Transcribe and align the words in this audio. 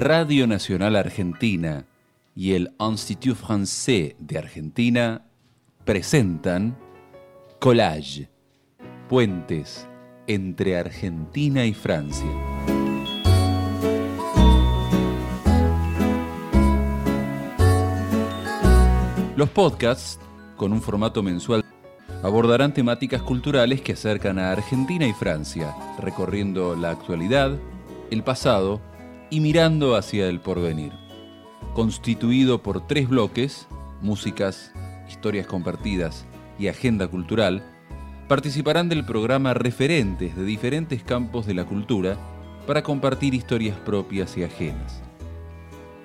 Radio 0.00 0.46
Nacional 0.46 0.96
Argentina 0.96 1.84
y 2.34 2.54
el 2.54 2.72
Institut 2.80 3.36
Français 3.36 4.16
de 4.18 4.38
Argentina 4.38 5.26
presentan 5.84 6.74
Collage, 7.58 8.30
puentes 9.10 9.86
entre 10.26 10.78
Argentina 10.78 11.66
y 11.66 11.74
Francia. 11.74 12.30
Los 19.36 19.50
podcasts, 19.50 20.18
con 20.56 20.72
un 20.72 20.80
formato 20.80 21.22
mensual, 21.22 21.62
abordarán 22.22 22.72
temáticas 22.72 23.20
culturales 23.20 23.82
que 23.82 23.92
acercan 23.92 24.38
a 24.38 24.50
Argentina 24.50 25.06
y 25.06 25.12
Francia, 25.12 25.74
recorriendo 25.98 26.74
la 26.74 26.88
actualidad, 26.88 27.58
el 28.10 28.22
pasado 28.24 28.80
y 29.30 29.40
mirando 29.40 29.96
hacia 29.96 30.28
el 30.28 30.40
porvenir. 30.40 30.92
Constituido 31.74 32.62
por 32.62 32.86
tres 32.86 33.08
bloques, 33.08 33.68
músicas, 34.02 34.72
historias 35.08 35.46
compartidas 35.46 36.26
y 36.58 36.68
agenda 36.68 37.08
cultural, 37.08 37.64
participarán 38.28 38.88
del 38.88 39.04
programa 39.04 39.54
referentes 39.54 40.36
de 40.36 40.44
diferentes 40.44 41.02
campos 41.02 41.46
de 41.46 41.54
la 41.54 41.64
cultura 41.64 42.16
para 42.66 42.82
compartir 42.82 43.34
historias 43.34 43.76
propias 43.78 44.36
y 44.36 44.44
ajenas. 44.44 45.02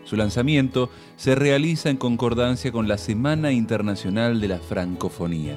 Su 0.03 0.15
lanzamiento 0.15 0.91
se 1.15 1.33
realiza 1.33 1.89
en 1.89 1.97
concordancia 1.97 2.71
con 2.71 2.87
la 2.87 2.99
Semana 2.99 3.51
Internacional 3.51 4.39
de 4.39 4.47
la 4.47 4.59
Francofonía. 4.59 5.55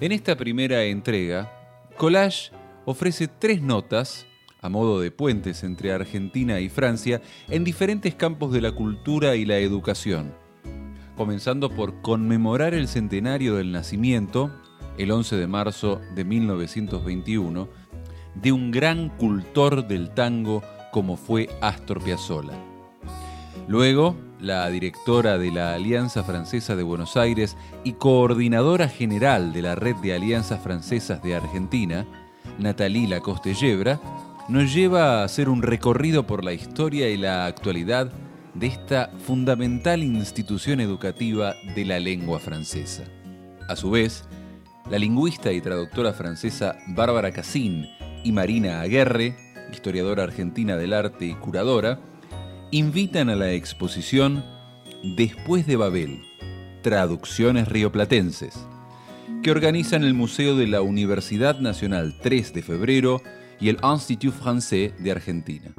En 0.00 0.12
esta 0.12 0.36
primera 0.36 0.84
entrega, 0.84 1.55
Collage 1.96 2.50
ofrece 2.84 3.26
tres 3.26 3.62
notas 3.62 4.26
a 4.60 4.68
modo 4.68 5.00
de 5.00 5.10
puentes 5.10 5.64
entre 5.64 5.92
Argentina 5.92 6.60
y 6.60 6.68
Francia 6.68 7.22
en 7.48 7.64
diferentes 7.64 8.14
campos 8.14 8.52
de 8.52 8.60
la 8.60 8.72
cultura 8.72 9.36
y 9.36 9.46
la 9.46 9.58
educación, 9.58 10.34
comenzando 11.16 11.70
por 11.70 12.02
conmemorar 12.02 12.74
el 12.74 12.88
centenario 12.88 13.56
del 13.56 13.72
nacimiento, 13.72 14.50
el 14.98 15.10
11 15.10 15.36
de 15.36 15.46
marzo 15.46 16.00
de 16.14 16.24
1921, 16.24 17.68
de 18.34 18.52
un 18.52 18.70
gran 18.70 19.08
cultor 19.08 19.86
del 19.86 20.10
tango 20.10 20.62
como 20.92 21.16
fue 21.16 21.48
Astor 21.62 22.02
Piazzolla. 22.02 22.58
Luego, 23.68 24.16
la 24.40 24.68
directora 24.68 25.38
de 25.38 25.50
la 25.50 25.74
Alianza 25.74 26.22
Francesa 26.22 26.76
de 26.76 26.82
Buenos 26.82 27.16
Aires 27.16 27.56
y 27.84 27.94
coordinadora 27.94 28.88
general 28.88 29.52
de 29.52 29.62
la 29.62 29.74
Red 29.74 29.96
de 29.96 30.14
Alianzas 30.14 30.60
Francesas 30.62 31.22
de 31.22 31.34
Argentina, 31.34 32.06
Nathalie 32.58 33.08
Lacoste 33.08 33.54
Yebra, 33.54 34.00
nos 34.48 34.72
lleva 34.72 35.20
a 35.20 35.24
hacer 35.24 35.48
un 35.48 35.62
recorrido 35.62 36.26
por 36.26 36.44
la 36.44 36.52
historia 36.52 37.08
y 37.08 37.16
la 37.16 37.46
actualidad 37.46 38.12
de 38.54 38.68
esta 38.68 39.10
fundamental 39.18 40.02
institución 40.02 40.80
educativa 40.80 41.54
de 41.74 41.84
la 41.84 41.98
lengua 41.98 42.38
francesa. 42.38 43.04
A 43.68 43.76
su 43.76 43.90
vez, 43.90 44.24
la 44.90 44.98
lingüista 44.98 45.52
y 45.52 45.60
traductora 45.60 46.12
francesa 46.12 46.76
Bárbara 46.88 47.32
Cassin 47.32 47.86
y 48.22 48.32
Marina 48.32 48.80
Aguerre, 48.80 49.34
historiadora 49.72 50.22
argentina 50.22 50.76
del 50.76 50.92
arte 50.92 51.26
y 51.26 51.34
curadora, 51.34 51.98
invitan 52.76 53.30
a 53.30 53.36
la 53.36 53.52
exposición 53.52 54.44
Después 55.02 55.66
de 55.66 55.76
Babel, 55.76 56.22
Traducciones 56.82 57.68
Rioplatenses, 57.68 58.66
que 59.42 59.50
organizan 59.50 60.04
el 60.04 60.12
Museo 60.12 60.56
de 60.56 60.66
la 60.66 60.82
Universidad 60.82 61.58
Nacional 61.58 62.18
3 62.22 62.52
de 62.52 62.62
Febrero 62.62 63.22
y 63.60 63.70
el 63.70 63.78
Institut 63.82 64.34
Français 64.34 64.94
de 64.98 65.10
Argentina. 65.10 65.72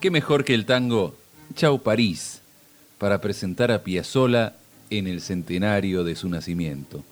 ¿Qué 0.00 0.10
mejor 0.10 0.44
que 0.44 0.54
el 0.54 0.66
tango 0.66 1.14
Chau 1.56 1.78
París 1.78 2.42
para 2.98 3.22
presentar 3.22 3.72
a 3.72 3.82
Piazzolla 3.82 4.56
en 4.90 5.06
el 5.06 5.22
centenario 5.22 6.04
de 6.04 6.14
su 6.14 6.28
nacimiento. 6.28 7.02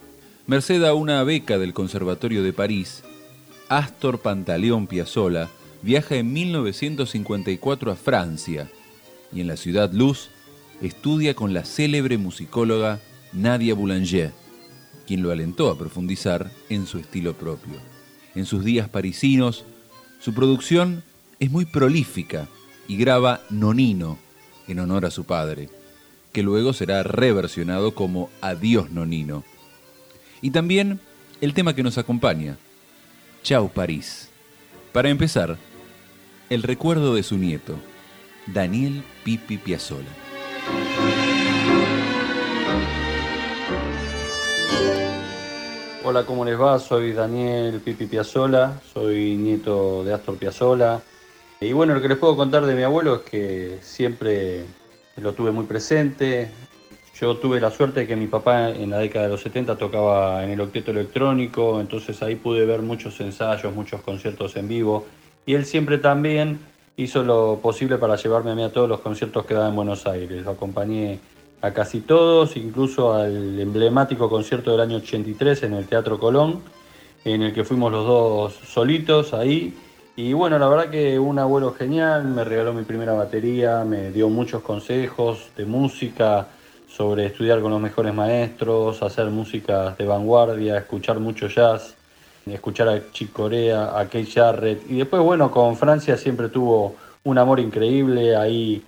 Merced 0.47 0.85
a 0.85 0.93
una 0.93 1.25
beca 1.25 1.57
del 1.57 1.73
Conservatorio 1.73 2.43
de 2.43 2.53
París, 2.53 3.03
Astor 3.71 4.21
Pantaleón 4.21 4.87
Piazzolla 4.87 5.49
viaja 5.81 6.17
en 6.17 6.35
1954 6.35 7.91
a 7.91 7.97
Francia 7.97 8.71
y 9.33 9.41
en 9.41 9.47
la 9.47 9.57
ciudad 9.57 9.91
Luz 9.93 10.29
estudia 10.83 11.33
con 11.35 11.55
la 11.55 11.65
célebre 11.65 12.19
musicóloga 12.19 13.01
Nadia 13.33 13.75
Boulanger, 13.75 14.33
quien 15.07 15.23
lo 15.23 15.33
alentó 15.33 15.71
a 15.71 15.79
profundizar 15.79 16.51
en 16.69 16.87
su 16.87 16.99
estilo 16.99 17.33
propio. 17.33 17.79
En 18.35 18.45
sus 18.45 18.63
días 18.63 18.91
parisinos, 18.91 19.65
su 20.21 20.35
producción 20.35 21.03
es 21.41 21.51
muy 21.51 21.65
prolífica 21.65 22.47
y 22.87 22.99
graba 22.99 23.41
Nonino, 23.49 24.19
en 24.69 24.79
honor 24.79 25.07
a 25.07 25.11
su 25.11 25.25
padre, 25.25 25.69
que 26.33 26.43
luego 26.43 26.73
será 26.73 27.03
reversionado 27.03 27.95
como 27.95 28.31
Adiós 28.41 28.91
Nonino. 28.91 29.45
Y 30.43 30.51
también 30.51 31.01
el 31.41 31.55
tema 31.55 31.75
que 31.75 31.83
nos 31.83 31.99
acompaña, 31.99 32.59
Chau 33.43 33.71
París. 33.71 34.29
Para 34.93 35.11
empezar, 35.11 35.59
el 36.51 36.63
recuerdo 36.63 37.15
de 37.15 37.23
su 37.23 37.37
nieto, 37.37 37.77
Daniel 38.47 39.03
Pipi 39.25 39.59
Piazzola. 39.59 40.09
Hola, 46.07 46.27
¿cómo 46.27 46.45
les 46.45 46.61
va? 46.61 46.79
Soy 46.79 47.13
Daniel 47.13 47.81
Pipi 47.81 48.07
Piazzola, 48.07 48.81
soy 48.93 49.37
nieto 49.37 50.05
de 50.05 50.13
Astor 50.13 50.37
Piazzola, 50.37 51.01
y 51.65 51.73
bueno, 51.73 51.95
lo 51.95 52.03
que 52.03 52.09
les 52.09 52.19
puedo 52.19 52.37
contar 52.37 52.67
de 52.67 52.75
mi 52.75 52.83
abuelo 52.83 53.17
es 53.17 53.23
que 53.23 53.79
siempre 53.81 54.65
lo 55.17 55.33
tuve 55.33 55.51
muy 55.51 55.65
presente. 55.65 56.51
Yo 57.21 57.37
tuve 57.37 57.61
la 57.61 57.71
suerte 57.71 58.01
de 58.01 58.07
que 58.07 58.17
mi 58.17 58.27
papá 58.27 58.71
en 58.71 58.91
la 58.91 58.99
década 58.99 59.27
de 59.27 59.33
los 59.33 59.41
70 59.43 59.77
tocaba 59.77 60.45
en 60.45 60.51
el 60.51 60.61
octeto 60.61 60.91
electrónico, 60.91 61.81
entonces 61.81 62.21
ahí 62.23 62.35
pude 62.35 62.67
ver 62.67 62.83
muchos 62.83 63.21
ensayos, 63.21 63.75
muchos 63.75 64.01
conciertos 64.03 64.57
en 64.57 64.69
vivo. 64.69 65.07
Y 65.47 65.55
él 65.55 65.65
siempre 65.65 65.99
también 65.99 66.59
hizo 66.97 67.23
lo 67.23 67.61
posible 67.63 67.99
para 67.99 68.17
llevarme 68.17 68.51
a 68.51 68.55
mí 68.55 68.63
a 68.63 68.73
todos 68.73 68.89
los 68.89 69.01
conciertos 69.01 69.47
que 69.47 69.55
daba 69.55 69.69
en 69.69 69.77
Buenos 69.77 70.07
Aires. 70.07 70.45
Lo 70.45 70.53
acompañé 70.53 71.21
a 71.61 71.73
casi 71.73 72.01
todos, 72.01 72.57
incluso 72.57 73.15
al 73.15 73.59
emblemático 73.61 74.29
concierto 74.29 74.73
del 74.73 74.81
año 74.81 74.97
83 74.97 75.63
en 75.63 75.75
el 75.75 75.87
Teatro 75.87 76.19
Colón, 76.19 76.63
en 77.25 77.43
el 77.43 77.55
que 77.55 77.65
fuimos 77.65 77.93
los 77.93 78.07
dos 78.07 78.55
solitos 78.67 79.33
ahí 79.33 79.73
y 80.17 80.33
bueno, 80.33 80.59
la 80.59 80.69
verdad 80.69 80.91
que 80.91 81.19
un 81.19 81.39
abuelo 81.39 81.73
genial, 81.73 82.25
me 82.25 82.45
regaló 82.45 82.73
mi 82.73 82.85
primera 82.85 83.13
batería, 83.13 83.85
me 83.85 84.11
dio 84.11 84.29
muchos 84.29 84.63
consejos 84.63 85.49
de 85.57 85.65
música, 85.65 86.47
sobre 86.95 87.27
estudiar 87.27 87.61
con 87.61 87.73
los 87.73 87.81
mejores 87.81 88.15
maestros, 88.15 89.03
hacer 89.03 89.27
música 89.27 89.97
de 89.99 90.07
vanguardia, 90.07 90.79
escuchar 90.79 91.19
mucho 91.19 91.49
jazz, 91.49 91.97
escuchar 92.47 92.89
a 92.89 93.11
Chick 93.11 93.33
Corea, 93.33 93.99
a 93.99 94.05
Kate 94.05 94.27
Jarrett. 94.27 94.89
Y 94.89 94.99
después, 94.99 95.21
bueno, 95.21 95.51
con 95.51 95.77
Francia 95.77 96.17
siempre 96.17 96.49
tuvo 96.51 96.95
un 97.25 97.37
amor 97.39 97.59
increíble, 97.59 98.37
ahí 98.37 98.85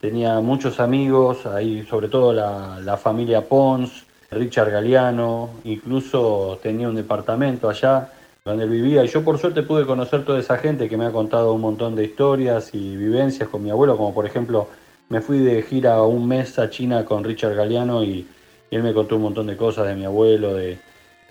tenía 0.00 0.40
muchos 0.40 0.80
amigos, 0.80 1.44
ahí 1.44 1.84
sobre 1.84 2.08
todo 2.08 2.32
la, 2.32 2.80
la 2.80 2.96
familia 2.96 3.42
Pons, 3.42 4.06
Richard 4.30 4.70
Galeano, 4.70 5.50
incluso 5.64 6.58
tenía 6.62 6.88
un 6.88 6.94
departamento 6.94 7.68
allá 7.68 8.08
donde 8.50 8.64
él 8.64 8.70
vivía. 8.70 9.04
Y 9.04 9.08
yo 9.08 9.24
por 9.24 9.38
suerte 9.38 9.62
pude 9.62 9.86
conocer 9.86 10.24
toda 10.24 10.38
esa 10.38 10.58
gente 10.58 10.88
que 10.88 10.96
me 10.96 11.06
ha 11.06 11.12
contado 11.12 11.52
un 11.52 11.60
montón 11.60 11.94
de 11.96 12.04
historias 12.04 12.74
y 12.74 12.96
vivencias 12.96 13.48
con 13.48 13.62
mi 13.62 13.70
abuelo, 13.70 13.96
como 13.96 14.12
por 14.12 14.26
ejemplo 14.26 14.68
me 15.08 15.20
fui 15.20 15.38
de 15.38 15.62
gira 15.62 16.02
un 16.02 16.26
mes 16.28 16.58
a 16.58 16.70
China 16.70 17.04
con 17.04 17.24
Richard 17.24 17.54
Galeano 17.54 18.04
y, 18.04 18.26
él 18.70 18.84
me 18.84 18.94
contó 18.94 19.16
un 19.16 19.22
montón 19.22 19.48
de 19.48 19.56
cosas 19.56 19.88
de 19.88 19.96
mi 19.96 20.04
abuelo, 20.04 20.54
de, 20.54 20.78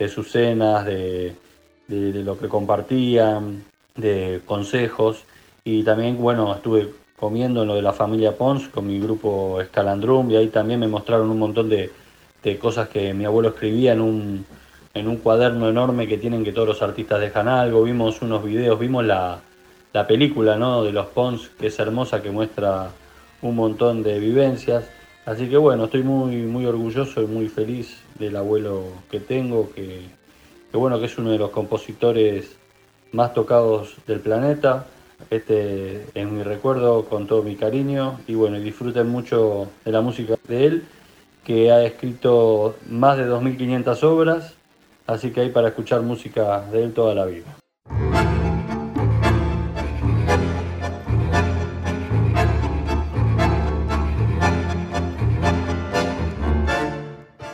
sus 0.10 0.30
cenas, 0.30 0.86
de, 0.86 1.33
lo 1.88 2.38
que 2.38 2.50
compartían, 2.50 3.63
de 3.95 4.42
consejos. 4.45 5.24
Y 5.63 5.83
también, 5.83 6.21
bueno, 6.21 6.54
estuve 6.54 6.89
comiendo 7.18 7.62
en 7.62 7.69
lo 7.69 7.75
de 7.75 7.81
la 7.81 7.94
familia 7.94 8.36
Pons 8.36 8.68
con 8.68 8.88
mi 8.88 9.00
grupo 9.00 9.62
Escalandrum 9.62 10.30
y 10.30 10.36
ahí 10.36 10.50
también 10.50 10.81
me 10.81 10.89
mostraron 10.89 11.30
un 11.30 11.39
montón 11.39 11.69
de, 11.69 11.89
de 12.44 12.60
cosas 12.60 12.89
que 12.89 13.13
mi 13.13 13.24
abuelo 13.24 13.50
escribía 13.50 13.94
en 13.94 14.01
un, 14.01 14.45
en 14.94 15.07
un 15.07 15.18
cuaderno 15.18 15.69
enorme 15.69 16.07
que 16.07 16.18
tienen 16.18 16.44
que 16.44 16.51
todos 16.51 16.68
los 16.68 16.81
artistas 16.81 17.19
dejan 17.19 17.47
algo, 17.47 17.83
vimos 17.83 18.21
unos 18.21 18.44
videos, 18.44 18.80
vimos 18.80 19.06
la, 19.06 19.41
película 20.07 20.56
¿no? 20.56 20.83
de 20.83 20.91
los 20.91 21.07
Pons, 21.07 21.50
que 21.59 21.68
es 21.68 21.80
hermosa, 21.80 22.21
que 22.21 22.31
muestra 22.31 22.89
un 23.41 23.56
montón 23.56 24.03
de 24.03 24.19
vivencias. 24.19 24.89
Así 25.25 25.47
que 25.47 25.57
bueno, 25.57 25.86
estoy 25.86 26.03
muy, 26.03 26.38
muy 26.38 26.65
orgulloso 26.65 27.21
y 27.21 27.27
muy 27.27 27.50
feliz 27.50 28.01
del 28.18 28.36
abuelo 28.36 28.83
que 29.12 29.19
tengo, 29.19 29.71
que, 29.71 30.01
bueno, 30.74 31.00
que 31.00 31.06
es 31.06 31.18
uno 31.18 31.31
de 31.31 31.38
los 31.38 31.51
compositores 31.51 32.56
más 33.12 33.33
tocados 33.33 33.95
del 34.07 34.19
planeta. 34.21 34.88
Este 35.30 36.06
es 36.15 36.27
mi 36.27 36.44
recuerdo 36.44 37.06
con 37.06 37.27
todo 37.27 37.44
mi 37.44 37.56
cariño 37.56 38.19
y 38.27 38.33
bueno, 38.35 38.59
disfruten 38.59 39.07
mucho 39.09 39.68
de 39.85 39.92
la 39.92 40.01
música 40.01 40.35
de 40.47 40.65
él, 40.65 40.83
que 41.44 41.71
ha 41.71 41.83
escrito 41.83 42.75
más 42.89 43.18
de 43.18 43.27
2.500 43.27 44.03
obras, 44.03 44.56
así 45.09 45.31
que 45.31 45.41
hay 45.41 45.50
para 45.50 45.69
escuchar 45.69 46.01
música 46.01 46.61
de 46.71 46.83
él 46.83 46.94
toda 46.94 47.15
la 47.15 47.25
vida. 47.25 47.45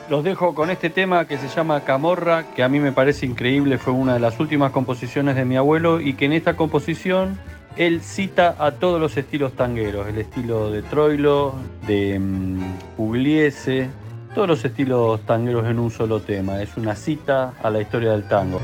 Los 0.09 0.23
dejo 0.23 0.53
con 0.53 0.69
este 0.69 0.89
tema 0.89 1.27
que 1.27 1.37
se 1.37 1.47
llama 1.47 1.81
Camorra, 1.81 2.45
que 2.55 2.63
a 2.63 2.69
mí 2.69 2.79
me 2.79 2.91
parece 2.91 3.25
increíble, 3.25 3.77
fue 3.77 3.91
una 3.91 4.13
de 4.13 4.19
las 4.19 4.39
últimas 4.39 4.71
composiciones 4.71 5.35
de 5.35 5.45
mi 5.45 5.57
abuelo 5.57 5.99
y 5.99 6.13
que 6.13 6.25
en 6.25 6.33
esta 6.33 6.55
composición 6.55 7.39
él 7.75 8.01
cita 8.01 8.55
a 8.59 8.71
todos 8.71 9.01
los 9.01 9.17
estilos 9.17 9.53
tangueros, 9.53 10.07
el 10.07 10.17
estilo 10.17 10.71
de 10.71 10.83
Troilo, 10.83 11.55
de 11.87 12.17
um, 12.17 12.61
todos 14.35 14.49
los 14.49 14.65
estilos 14.65 15.21
tangueros 15.21 15.65
en 15.65 15.79
un 15.79 15.89
solo 15.89 16.19
tema. 16.19 16.61
Es 16.61 16.75
una 16.75 16.93
cita 16.93 17.53
a 17.63 17.69
la 17.69 17.81
historia 17.81 18.11
del 18.11 18.27
tango. 18.27 18.59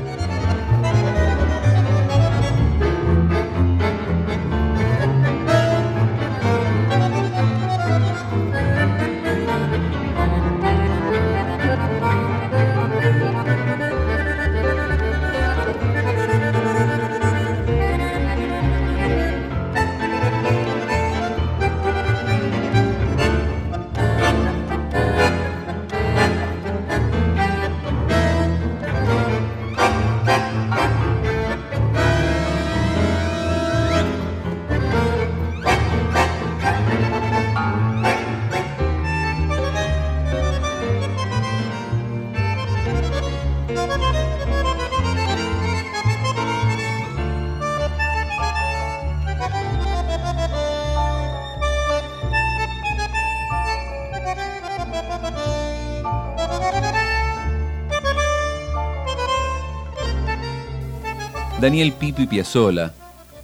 Daniel 61.62 61.92
Pipi 61.92 62.26
Piazzolla 62.26 62.92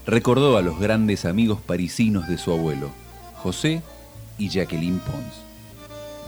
recordó 0.05 0.57
a 0.57 0.61
los 0.61 0.81
grandes 0.81 1.25
amigos 1.25 1.61
parisinos 1.65 2.27
de 2.27 2.37
su 2.37 2.51
abuelo, 2.51 2.91
José 3.37 3.81
y 4.39 4.49
Jacqueline 4.49 4.99
Pons. 4.99 5.45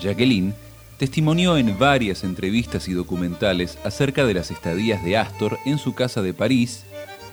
Jacqueline 0.00 0.54
testimonió 0.98 1.56
en 1.56 1.76
varias 1.80 2.22
entrevistas 2.22 2.86
y 2.86 2.92
documentales 2.92 3.76
acerca 3.82 4.24
de 4.24 4.34
las 4.34 4.52
estadías 4.52 5.04
de 5.04 5.18
Astor 5.18 5.58
en 5.66 5.78
su 5.78 5.92
casa 5.92 6.22
de 6.22 6.32
París, 6.32 6.84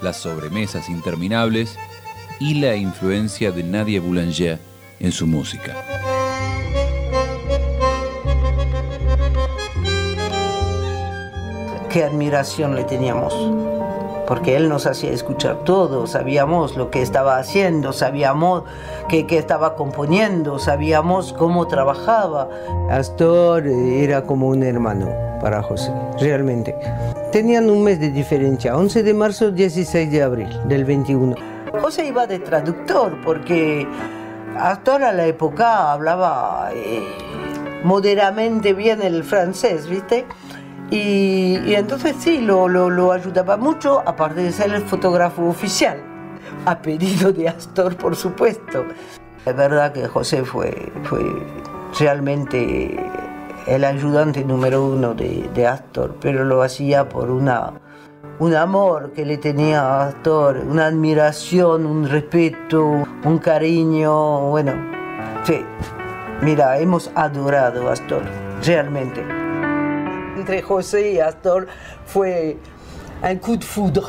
las 0.02 0.18
sobremesas 0.18 0.90
interminables 0.90 1.78
y 2.40 2.56
la 2.56 2.76
influencia 2.76 3.52
de 3.52 3.62
Nadia 3.62 4.02
Boulanger 4.02 4.58
en 5.00 5.12
su 5.12 5.28
música. 5.28 5.76
Qué 11.92 12.04
admiración 12.04 12.76
le 12.76 12.86
teníamos 12.86 13.67
porque 14.28 14.58
él 14.58 14.68
nos 14.68 14.86
hacía 14.86 15.12
escuchar 15.12 15.64
todo, 15.64 16.06
sabíamos 16.06 16.76
lo 16.76 16.92
que 16.92 17.02
estaba 17.02 17.38
haciendo, 17.38 17.94
sabíamos 17.94 18.64
qué, 19.08 19.26
estaba 19.30 19.76
componiendo, 19.76 20.60
sabíamos 20.60 21.34
cómo 21.34 21.68
trabajaba. 21.68 22.50
Astor 22.92 23.66
era 23.66 24.24
como 24.24 24.50
un 24.50 24.64
hermano 24.64 25.10
para 25.42 25.64
José, 25.64 25.94
realmente. 26.20 26.76
Tenían 27.32 27.70
un 27.70 27.84
mes 27.84 28.00
de 28.00 28.12
diferencia, 28.12 28.76
11 28.76 29.04
de 29.04 29.14
marzo, 29.14 29.52
16 29.52 30.12
de 30.12 30.22
abril 30.22 30.50
del 30.66 30.84
21. 30.84 31.36
José 31.82 32.06
iba 32.06 32.28
de 32.28 32.40
traductor 32.40 33.18
porque 33.24 33.88
Astor 34.58 35.04
a 35.04 35.14
la 35.14 35.26
época 35.26 35.94
hablaba 35.94 36.72
eh, 36.74 37.04
moderadamente 37.84 38.74
bien 38.74 39.02
el 39.02 39.24
francés, 39.24 39.88
¿viste? 39.88 40.26
Y, 40.90 41.74
entonces 41.74 42.16
sí, 42.20 42.40
lo, 42.40 42.70
lo, 42.70 43.12
ayudaba 43.12 43.58
mucho, 43.58 44.02
aparte 44.06 44.42
de 44.42 44.52
ser 44.52 44.74
el 44.74 44.84
fotógrafo 44.84 45.44
oficial, 45.46 46.02
a 46.66 46.82
pedido 46.82 47.32
de 47.34 47.50
Astor, 47.50 47.96
por 47.98 48.16
supuesto. 48.16 48.86
Es 49.46 49.56
verdad 49.56 49.92
que 49.92 50.08
José 50.08 50.44
fue, 50.46 50.92
fue 51.04 51.26
realmente 52.00 52.98
el 53.66 53.84
ayudante 53.84 54.46
número 54.46 54.86
uno 54.86 55.14
de, 55.14 55.50
de, 55.54 55.68
Astor, 55.68 56.16
pero 56.22 56.46
lo 56.46 56.62
hacía 56.62 57.10
por 57.10 57.32
una, 57.32 57.74
un 58.40 58.56
amor 58.56 59.12
que 59.12 59.26
le 59.26 59.38
tenía 59.38 59.82
a 59.82 60.08
Astor, 60.08 60.58
una 60.58 60.86
admiración, 60.86 61.86
un 61.86 62.08
respeto, 62.08 63.06
un 63.26 63.38
cariño, 63.40 64.50
bueno, 64.50 64.72
sí. 65.44 65.66
Mira, 66.42 66.78
hemos 66.80 67.12
adorado 67.16 67.90
a 67.90 67.94
Astor, 67.94 68.22
realmente 68.64 69.47
entre 70.38 70.62
José 70.62 71.12
y 71.14 71.20
Astor 71.20 71.68
fue 72.06 72.58
un 73.24 73.38
coup 73.38 73.58
de 73.58 73.66
foudre 73.66 74.04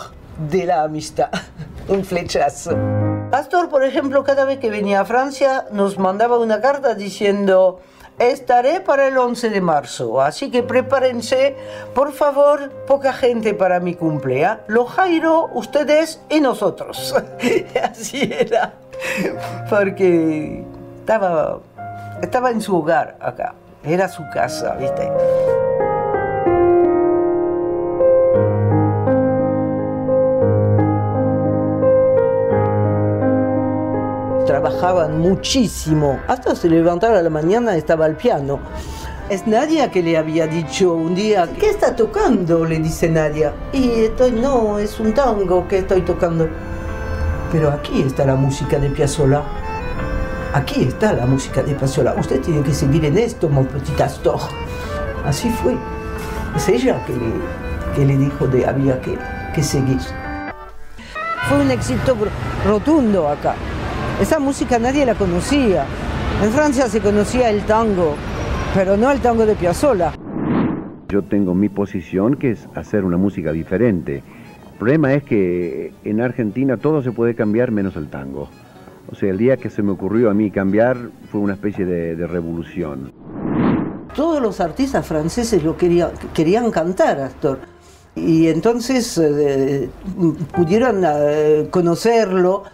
de 0.50 0.66
la 0.66 0.82
amistad, 0.82 1.30
un 1.88 2.04
flechazo. 2.04 2.76
Astor, 3.32 3.68
por 3.68 3.82
ejemplo, 3.82 4.24
cada 4.24 4.44
vez 4.44 4.58
que 4.58 4.70
venía 4.70 5.00
a 5.00 5.04
Francia 5.04 5.66
nos 5.72 5.98
mandaba 5.98 6.38
una 6.38 6.60
carta 6.60 6.94
diciendo, 6.94 7.80
estaré 8.18 8.80
para 8.80 9.08
el 9.08 9.18
11 9.18 9.50
de 9.50 9.60
marzo, 9.60 10.20
así 10.20 10.50
que 10.50 10.62
prepárense, 10.62 11.56
por 11.94 12.12
favor, 12.12 12.70
poca 12.86 13.12
gente 13.12 13.54
para 13.54 13.80
mi 13.80 13.94
cumpleaños, 13.94 14.60
lo 14.66 14.84
Jairo, 14.84 15.50
ustedes 15.54 16.20
y 16.28 16.40
nosotros. 16.40 17.14
así 17.82 18.30
era, 18.32 18.74
porque 19.68 20.64
estaba, 21.00 21.60
estaba 22.22 22.50
en 22.50 22.60
su 22.60 22.76
hogar 22.76 23.16
acá, 23.20 23.54
era 23.84 24.08
su 24.08 24.22
casa, 24.30 24.74
¿viste? 24.74 25.10
Trabajaban 34.68 35.18
muchísimo. 35.18 36.20
Hasta 36.28 36.54
se 36.54 36.68
levantaba 36.68 37.18
a 37.18 37.22
la 37.22 37.30
mañana 37.30 37.76
estaba 37.76 38.04
al 38.04 38.16
piano. 38.16 38.60
Es 39.30 39.46
Nadia 39.46 39.90
que 39.90 40.02
le 40.02 40.16
había 40.16 40.46
dicho 40.46 40.94
un 40.94 41.14
día, 41.14 41.48
¿qué 41.58 41.70
está 41.70 41.94
tocando? 41.94 42.64
Le 42.64 42.78
dice 42.78 43.08
Nadia. 43.08 43.52
Y 43.72 43.90
estoy, 44.00 44.32
no, 44.32 44.78
es 44.78 44.98
un 45.00 45.12
tango 45.12 45.66
que 45.68 45.78
estoy 45.78 46.02
tocando. 46.02 46.48
Pero 47.52 47.70
aquí 47.70 48.02
está 48.02 48.24
la 48.24 48.36
música 48.36 48.78
de 48.78 48.90
Piazzolla. 48.90 49.42
Aquí 50.54 50.84
está 50.84 51.12
la 51.12 51.26
música 51.26 51.62
de 51.62 51.74
Piazzolla. 51.74 52.14
Usted 52.14 52.40
tiene 52.40 52.62
que 52.62 52.72
seguir 52.72 53.04
en 53.04 53.18
esto, 53.18 53.48
mon 53.48 53.66
petit 53.66 54.00
Astor. 54.00 54.40
Así 55.26 55.50
fue. 55.50 55.76
Es 56.56 56.68
ella 56.68 57.04
que 57.06 57.12
le, 57.12 57.32
que 57.94 58.06
le 58.06 58.18
dijo 58.18 58.46
de 58.46 58.66
había 58.66 59.00
que, 59.00 59.18
que 59.54 59.62
seguir. 59.62 59.98
Fue 61.48 61.58
un 61.58 61.70
éxito 61.70 62.16
rotundo 62.66 63.28
acá. 63.28 63.54
Esa 64.20 64.40
música 64.40 64.80
nadie 64.80 65.06
la 65.06 65.14
conocía. 65.14 65.86
En 66.42 66.50
Francia 66.50 66.88
se 66.88 67.00
conocía 67.00 67.50
el 67.50 67.62
tango, 67.66 68.16
pero 68.74 68.96
no 68.96 69.12
el 69.12 69.20
tango 69.20 69.46
de 69.46 69.54
Piazzolla. 69.54 70.12
Yo 71.08 71.22
tengo 71.22 71.54
mi 71.54 71.68
posición 71.68 72.34
que 72.34 72.50
es 72.50 72.68
hacer 72.74 73.04
una 73.04 73.16
música 73.16 73.52
diferente. 73.52 74.24
El 74.72 74.78
problema 74.78 75.14
es 75.14 75.22
que 75.22 75.92
en 76.02 76.20
Argentina 76.20 76.76
todo 76.78 77.00
se 77.00 77.12
puede 77.12 77.36
cambiar 77.36 77.70
menos 77.70 77.94
el 77.94 78.08
tango. 78.08 78.48
O 79.08 79.14
sea, 79.14 79.30
el 79.30 79.38
día 79.38 79.56
que 79.56 79.70
se 79.70 79.84
me 79.84 79.92
ocurrió 79.92 80.30
a 80.30 80.34
mí 80.34 80.50
cambiar 80.50 80.96
fue 81.30 81.40
una 81.40 81.52
especie 81.54 81.86
de, 81.86 82.26
revolución. 82.26 83.12
Todos 84.16 84.42
los 84.42 84.60
artistas 84.60 85.06
franceses 85.06 85.62
lo 85.62 85.76
querían, 85.76 86.10
querían 86.34 86.72
cantar, 86.72 87.20
Astor. 87.20 87.60
Y 88.16 88.48
entonces 88.48 89.16
eh, 89.16 89.88
pudieron 90.56 91.04
eh, 91.04 91.68
conocerlo 91.70 92.64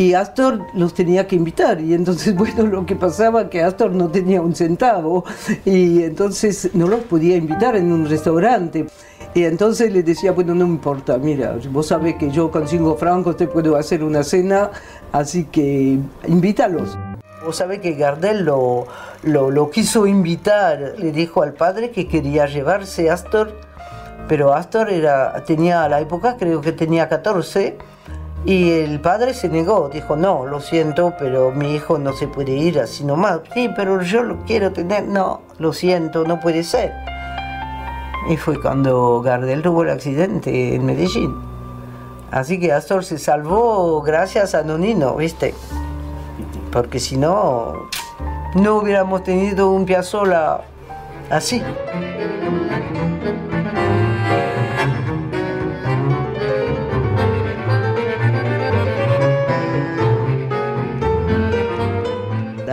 y 0.00 0.14
Astor 0.14 0.64
los 0.72 0.94
tenía 0.94 1.26
que 1.26 1.36
invitar. 1.36 1.78
Y 1.78 1.92
entonces, 1.92 2.34
bueno, 2.42 2.62
lo 2.66 2.86
que 2.86 2.96
pasaba 2.96 3.50
que 3.50 3.62
Astor 3.62 3.90
no 3.92 4.08
tenía 4.08 4.40
un 4.40 4.54
centavo 4.54 5.24
y 5.66 6.04
entonces 6.04 6.70
no 6.72 6.88
los 6.88 7.00
podía 7.00 7.36
invitar 7.36 7.76
en 7.76 7.92
un 7.92 8.08
restaurante. 8.08 8.86
Y 9.34 9.44
entonces 9.44 9.92
le 9.92 10.02
decía, 10.02 10.32
bueno, 10.32 10.54
no 10.54 10.64
importa, 10.64 11.18
mira, 11.18 11.54
vos 11.70 11.88
sabés 11.88 12.14
que 12.16 12.30
yo 12.30 12.50
con 12.50 12.66
cinco 12.66 12.96
francos 12.96 13.36
te 13.36 13.46
puedo 13.46 13.76
hacer 13.76 14.02
una 14.02 14.24
cena, 14.24 14.70
así 15.12 15.44
que 15.44 15.98
invítalos. 16.26 16.96
Vos 17.44 17.56
sabés 17.56 17.80
que 17.80 17.92
Gardel 17.92 18.44
lo, 18.44 18.86
lo, 19.22 19.50
lo 19.50 19.70
quiso 19.70 20.06
invitar, 20.06 20.94
le 20.96 21.12
dijo 21.12 21.42
al 21.42 21.52
padre 21.52 21.90
que 21.90 22.08
quería 22.08 22.46
llevarse 22.46 23.10
Astor, 23.10 23.54
pero 24.28 24.54
Astor 24.54 24.88
era, 24.90 25.44
tenía 25.44 25.84
a 25.84 25.88
la 25.90 26.00
época, 26.00 26.36
creo 26.38 26.62
que 26.62 26.72
tenía 26.72 27.08
14, 27.08 27.76
y 28.44 28.70
el 28.70 29.00
padre 29.00 29.34
se 29.34 29.48
negó, 29.48 29.90
dijo, 29.92 30.16
no, 30.16 30.46
lo 30.46 30.60
siento, 30.60 31.12
pero 31.18 31.50
mi 31.50 31.74
hijo 31.74 31.98
no 31.98 32.14
se 32.14 32.26
puede 32.26 32.52
ir 32.52 32.80
así 32.80 33.04
nomás. 33.04 33.40
Sí, 33.52 33.68
pero 33.76 34.00
yo 34.00 34.22
lo 34.22 34.38
quiero 34.44 34.72
tener. 34.72 35.06
No, 35.06 35.42
lo 35.58 35.72
siento, 35.72 36.24
no 36.24 36.40
puede 36.40 36.62
ser. 36.64 36.92
Y 38.28 38.36
fue 38.36 38.60
cuando 38.60 39.20
Gardel 39.20 39.62
tuvo 39.62 39.82
el 39.82 39.90
accidente 39.90 40.74
en 40.74 40.86
Medellín. 40.86 41.34
Así 42.30 42.58
que 42.58 42.72
Astor 42.72 43.04
se 43.04 43.18
salvó 43.18 44.00
gracias 44.02 44.54
a 44.54 44.62
Nonino, 44.62 45.16
¿viste? 45.16 45.54
Porque 46.72 46.98
si 46.98 47.16
no, 47.16 47.74
no 48.54 48.76
hubiéramos 48.76 49.22
tenido 49.22 49.70
un 49.70 49.84
Piazzolla 49.84 50.60
así. 51.28 51.62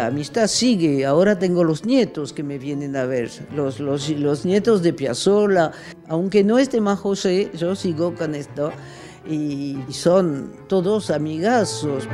Amistad 0.07 0.47
sigue, 0.47 1.05
ahora 1.05 1.37
tengo 1.37 1.63
los 1.63 1.85
nietos 1.85 2.33
que 2.33 2.43
me 2.43 2.57
vienen 2.57 2.95
a 2.95 3.05
ver, 3.05 3.29
los, 3.55 3.79
los, 3.79 4.09
los 4.09 4.45
nietos 4.45 4.81
de 4.81 4.93
Piazzolla, 4.93 5.71
aunque 6.07 6.43
no 6.43 6.57
esté 6.57 6.81
más 6.81 6.99
José, 6.99 7.51
yo 7.53 7.75
sigo 7.75 8.15
con 8.15 8.35
esto 8.35 8.71
y 9.29 9.77
son 9.89 10.53
todos 10.67 11.11
amigazos. 11.11 12.07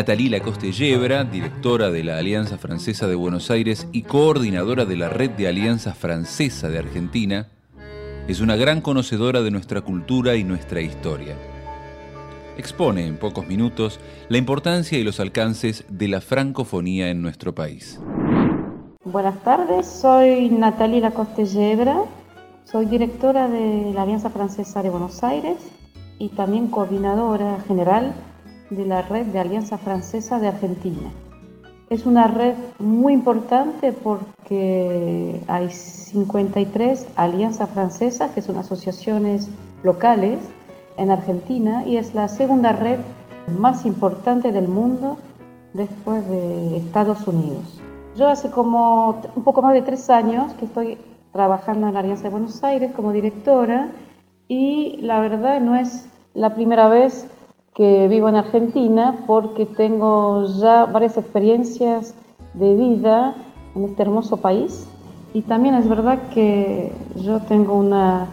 Natalie 0.00 0.30
Lacoste 0.30 0.72
Yebra, 0.72 1.24
directora 1.24 1.90
de 1.90 2.02
la 2.02 2.16
Alianza 2.16 2.56
Francesa 2.56 3.06
de 3.06 3.14
Buenos 3.14 3.50
Aires 3.50 3.86
y 3.92 4.00
coordinadora 4.00 4.86
de 4.86 4.96
la 4.96 5.10
Red 5.10 5.32
de 5.32 5.46
Alianza 5.46 5.92
Francesa 5.92 6.70
de 6.70 6.78
Argentina, 6.78 7.48
es 8.26 8.40
una 8.40 8.56
gran 8.56 8.80
conocedora 8.80 9.42
de 9.42 9.50
nuestra 9.50 9.82
cultura 9.82 10.36
y 10.36 10.42
nuestra 10.42 10.80
historia. 10.80 11.36
Expone 12.56 13.06
en 13.06 13.18
pocos 13.18 13.46
minutos 13.46 14.00
la 14.30 14.38
importancia 14.38 14.98
y 14.98 15.04
los 15.04 15.20
alcances 15.20 15.84
de 15.90 16.08
la 16.08 16.22
francofonía 16.22 17.10
en 17.10 17.20
nuestro 17.20 17.54
país. 17.54 18.00
Buenas 19.04 19.44
tardes, 19.44 19.84
soy 19.84 20.48
Natalie 20.48 21.02
Lacoste 21.02 21.44
Yebra, 21.44 22.04
soy 22.64 22.86
directora 22.86 23.48
de 23.48 23.92
la 23.92 24.04
Alianza 24.04 24.30
Francesa 24.30 24.82
de 24.82 24.88
Buenos 24.88 25.22
Aires 25.22 25.58
y 26.18 26.30
también 26.30 26.68
coordinadora 26.68 27.60
general 27.68 28.14
de 28.70 28.86
la 28.86 29.02
Red 29.02 29.26
de 29.26 29.38
Alianza 29.40 29.78
Francesa 29.78 30.38
de 30.38 30.48
Argentina. 30.48 31.10
Es 31.90 32.06
una 32.06 32.28
red 32.28 32.54
muy 32.78 33.12
importante 33.12 33.92
porque 33.92 35.40
hay 35.48 35.70
53 35.70 37.08
alianzas 37.16 37.68
francesas, 37.70 38.30
que 38.30 38.42
son 38.42 38.56
asociaciones 38.56 39.48
locales 39.82 40.38
en 40.96 41.10
Argentina, 41.10 41.84
y 41.84 41.96
es 41.96 42.14
la 42.14 42.28
segunda 42.28 42.72
red 42.72 43.00
más 43.58 43.84
importante 43.86 44.52
del 44.52 44.68
mundo 44.68 45.18
después 45.72 46.26
de 46.28 46.76
Estados 46.76 47.26
Unidos. 47.26 47.80
Yo 48.16 48.28
hace 48.28 48.50
como 48.50 49.20
un 49.34 49.42
poco 49.42 49.62
más 49.62 49.74
de 49.74 49.82
tres 49.82 50.10
años 50.10 50.52
que 50.54 50.66
estoy 50.66 50.98
trabajando 51.32 51.88
en 51.88 51.94
la 51.94 52.00
Alianza 52.00 52.24
de 52.24 52.30
Buenos 52.30 52.62
Aires 52.62 52.92
como 52.94 53.12
directora 53.12 53.88
y 54.46 54.98
la 55.00 55.20
verdad 55.20 55.60
no 55.60 55.76
es 55.76 56.08
la 56.34 56.54
primera 56.54 56.88
vez 56.88 57.26
que 57.74 58.08
vivo 58.08 58.28
en 58.28 58.36
Argentina 58.36 59.24
porque 59.26 59.66
tengo 59.66 60.46
ya 60.60 60.86
varias 60.86 61.16
experiencias 61.16 62.14
de 62.54 62.74
vida 62.74 63.34
en 63.74 63.84
este 63.84 64.02
hermoso 64.02 64.38
país 64.38 64.88
y 65.32 65.42
también 65.42 65.74
es 65.74 65.88
verdad 65.88 66.18
que 66.34 66.92
yo 67.16 67.40
tengo 67.40 67.74
una 67.74 68.26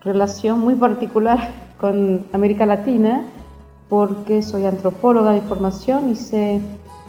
relación 0.00 0.60
muy 0.60 0.74
particular 0.74 1.38
con 1.80 2.26
América 2.32 2.66
Latina 2.66 3.24
porque 3.88 4.42
soy 4.42 4.66
antropóloga 4.66 5.32
de 5.32 5.40
formación, 5.42 6.10
hice 6.10 6.60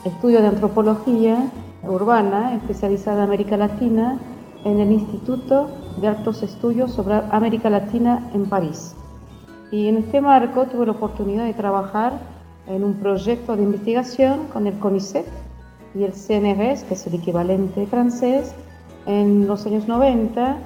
estudio 0.06 0.42
de 0.42 0.48
antropología 0.48 1.52
urbana 1.84 2.56
especializada 2.56 3.20
en 3.20 3.24
América 3.24 3.58
Latina 3.58 4.20
en 4.66 4.80
el 4.80 4.92
Instituto 4.92 5.70
de 6.02 6.08
Altos 6.08 6.44
Estudios 6.44 6.92
sobre 6.92 7.16
América 7.32 7.70
Latina 7.70 8.30
en 8.34 8.46
París. 8.46 8.96
Y 9.72 9.88
en 9.88 9.98
este 9.98 10.22
marco 10.22 10.66
tuve 10.66 10.86
la 10.86 10.94
oportunidad 10.94 11.46
de 11.46 11.54
trabajar 11.54 12.14
en 12.68 12.84
un 12.84 12.96
proyecto 12.96 13.56
de 13.56 13.64
investigación 13.64 14.48
con 14.52 14.68
el 14.68 14.78
CONICET 14.80 15.26
y 15.96 16.04
el 16.04 16.14
CNRS, 16.14 16.84
que 16.84 16.94
es 16.94 17.08
el 17.08 17.16
equivalente 17.16 17.86
francés, 17.88 18.54
en 19.06 19.48
los 19.48 19.66
años 19.66 19.88
90 19.88 20.58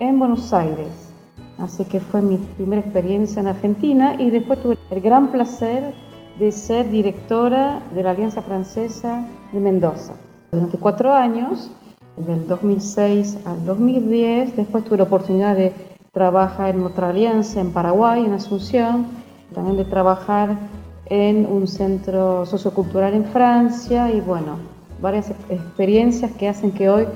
en 0.00 0.18
Buenos 0.18 0.52
Aires. 0.52 1.12
Así 1.58 1.84
que 1.84 2.00
fue 2.00 2.22
mi 2.22 2.38
primera 2.38 2.80
experiencia 2.80 3.40
en 3.40 3.48
Argentina 3.48 4.16
y 4.18 4.30
después 4.30 4.60
tuve 4.62 4.78
el 4.90 5.00
gran 5.00 5.30
placer 5.30 5.94
de 6.38 6.50
ser 6.50 6.90
directora 6.90 7.82
de 7.94 8.02
la 8.02 8.10
Alianza 8.10 8.42
Francesa 8.42 9.26
de 9.52 9.60
Mendoza. 9.60 10.14
Durante 10.50 10.78
cuatro 10.78 11.12
años, 11.12 11.70
del 12.16 12.46
2006 12.46 13.38
al 13.44 13.64
2010, 13.64 14.56
después 14.56 14.84
tuve 14.84 14.98
la 14.98 15.04
oportunidad 15.04 15.56
de 15.56 15.72
trabaja 16.12 16.68
en 16.68 16.82
otra 16.82 17.08
alianza 17.08 17.58
en 17.58 17.72
Paraguay, 17.72 18.22
en 18.26 18.34
Asunción, 18.34 19.06
también 19.54 19.78
de 19.78 19.86
trabajar 19.86 20.58
en 21.06 21.46
un 21.46 21.66
centro 21.66 22.44
sociocultural 22.44 23.14
en 23.14 23.24
Francia 23.24 24.10
y 24.10 24.20
bueno, 24.20 24.58
varias 25.00 25.30
experiencias 25.48 26.30
que 26.32 26.48
hacen 26.50 26.70
que 26.70 26.90
hoy 26.90 27.06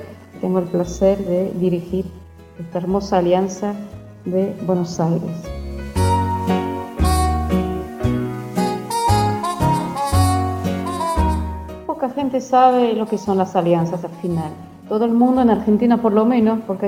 tengo 0.40 0.60
el 0.60 0.64
placer 0.64 1.18
de 1.18 1.52
dirigir 1.52 2.06
esta 2.58 2.78
hermosa 2.78 3.18
alianza 3.18 3.74
de 4.24 4.56
Buenos 4.66 4.98
Aires. 4.98 5.42
Poca 11.86 12.08
gente 12.08 12.40
sabe 12.40 12.94
lo 12.94 13.06
que 13.06 13.18
son 13.18 13.36
las 13.36 13.54
alianzas 13.56 14.02
al 14.04 14.10
final. 14.22 14.52
Todo 14.88 15.04
el 15.04 15.12
mundo 15.12 15.42
en 15.42 15.50
Argentina 15.50 16.00
por 16.00 16.12
lo 16.12 16.24
menos, 16.24 16.60
porque 16.66 16.86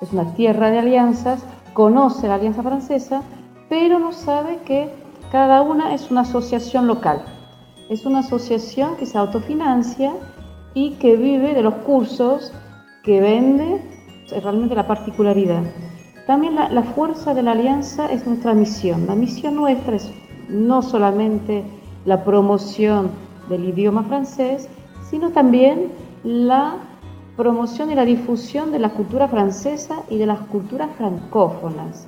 es 0.00 0.12
una 0.12 0.34
tierra 0.34 0.70
de 0.70 0.78
alianzas, 0.78 1.44
conoce 1.72 2.28
la 2.28 2.34
Alianza 2.34 2.62
Francesa, 2.62 3.22
pero 3.68 3.98
no 3.98 4.12
sabe 4.12 4.58
que 4.64 4.88
cada 5.32 5.62
una 5.62 5.94
es 5.94 6.10
una 6.10 6.20
asociación 6.20 6.86
local. 6.86 7.22
Es 7.88 8.06
una 8.06 8.20
asociación 8.20 8.96
que 8.96 9.06
se 9.06 9.18
autofinancia 9.18 10.12
y 10.74 10.92
que 10.92 11.16
vive 11.16 11.54
de 11.54 11.62
los 11.62 11.74
cursos 11.76 12.52
que 13.02 13.20
vende, 13.20 13.82
es 14.30 14.42
realmente 14.42 14.74
la 14.76 14.86
particularidad. 14.86 15.62
También 16.26 16.54
la, 16.54 16.68
la, 16.68 16.82
fuerza 16.82 17.34
de 17.34 17.42
la 17.42 17.52
alianza 17.52 18.06
es 18.06 18.26
nuestra 18.26 18.54
misión. 18.54 19.06
La 19.08 19.16
misión 19.16 19.56
nuestra 19.56 19.96
es 19.96 20.08
no 20.48 20.82
solamente 20.82 21.64
la 22.04 22.22
promoción 22.22 23.10
del 23.48 23.64
idioma 23.64 24.04
francés, 24.04 24.68
sino 25.08 25.30
también 25.30 25.88
la 26.22 26.76
promoción 27.40 27.90
y 27.90 27.94
la 27.94 28.04
difusión 28.04 28.70
de 28.70 28.78
la 28.78 28.90
cultura 28.90 29.26
francesa 29.26 30.02
y 30.10 30.18
de 30.18 30.26
las 30.26 30.40
culturas 30.40 30.90
francófonas. 30.98 32.06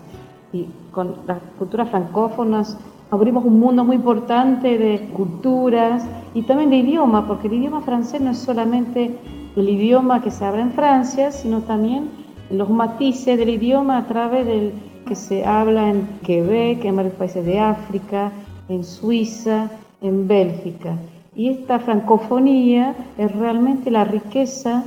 y 0.53 0.67
con 0.91 1.15
las 1.27 1.39
culturas 1.59 1.89
francófonas 1.89 2.77
abrimos 3.11 3.43
un 3.47 3.59
mundo 3.59 3.83
muy 3.83 3.97
importante 3.97 4.77
de 4.77 5.09
culturas 5.17 6.05
y 6.35 6.43
también 6.43 6.69
de 6.69 6.77
idioma, 6.77 7.27
porque 7.27 7.49
el 7.49 7.55
idioma 7.55 7.81
francés 7.81 8.21
no 8.21 8.33
es 8.33 8.39
solamente 8.39 9.17
el 9.57 9.69
idioma 9.71 10.21
que 10.21 10.31
se 10.31 10.45
habla 10.45 10.61
en 10.61 10.73
Francia, 10.73 11.33
sino 11.33 11.63
también 11.63 12.11
los 12.51 12.69
matices 12.69 13.39
del 13.39 13.49
idioma 13.49 13.97
a 13.97 14.07
través 14.07 14.45
del 14.45 14.75
que 15.07 15.15
se 15.15 15.47
habla 15.47 15.89
en 15.89 16.07
Quebec, 16.27 16.85
en 16.85 16.97
varios 16.97 17.15
países 17.15 17.43
de 17.47 17.59
África, 17.59 18.31
en 18.69 18.85
Suiza, 18.85 19.71
en 20.03 20.29
Bélgica. 20.29 20.99
Y 21.35 21.49
esta 21.49 21.79
francofonía 21.79 22.95
es 23.17 23.33
realmente 23.33 23.91
la 23.91 24.05
riqueza, 24.05 24.85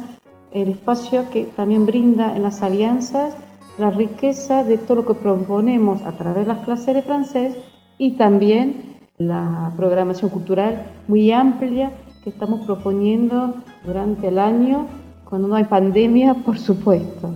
el 0.56 0.70
espacio 0.70 1.30
que 1.32 1.44
también 1.44 1.86
brinda 1.86 2.34
en 2.34 2.44
las 2.44 2.64
alianzas, 2.64 3.36
la 3.78 3.92
riqueza 3.92 4.64
de 4.64 4.78
todo 4.78 4.96
lo 4.96 5.06
que 5.06 5.14
proponemos 5.14 6.02
a 6.04 6.14
través 6.14 6.48
de 6.48 6.54
las 6.54 6.64
clases 6.64 6.96
de 6.96 7.02
francés 7.02 7.58
y 7.98 8.12
también 8.12 8.96
la 9.18 9.74
programación 9.76 10.30
cultural 10.30 10.86
muy 11.10 11.30
amplia 11.34 11.92
que 12.24 12.30
estamos 12.30 12.66
proponiendo 12.66 13.56
durante 13.86 14.30
el 14.30 14.40
año, 14.40 14.88
cuando 15.30 15.50
no 15.50 15.56
hay 15.56 15.66
pandemia, 15.66 16.34
por 16.46 16.58
supuesto. 16.58 17.36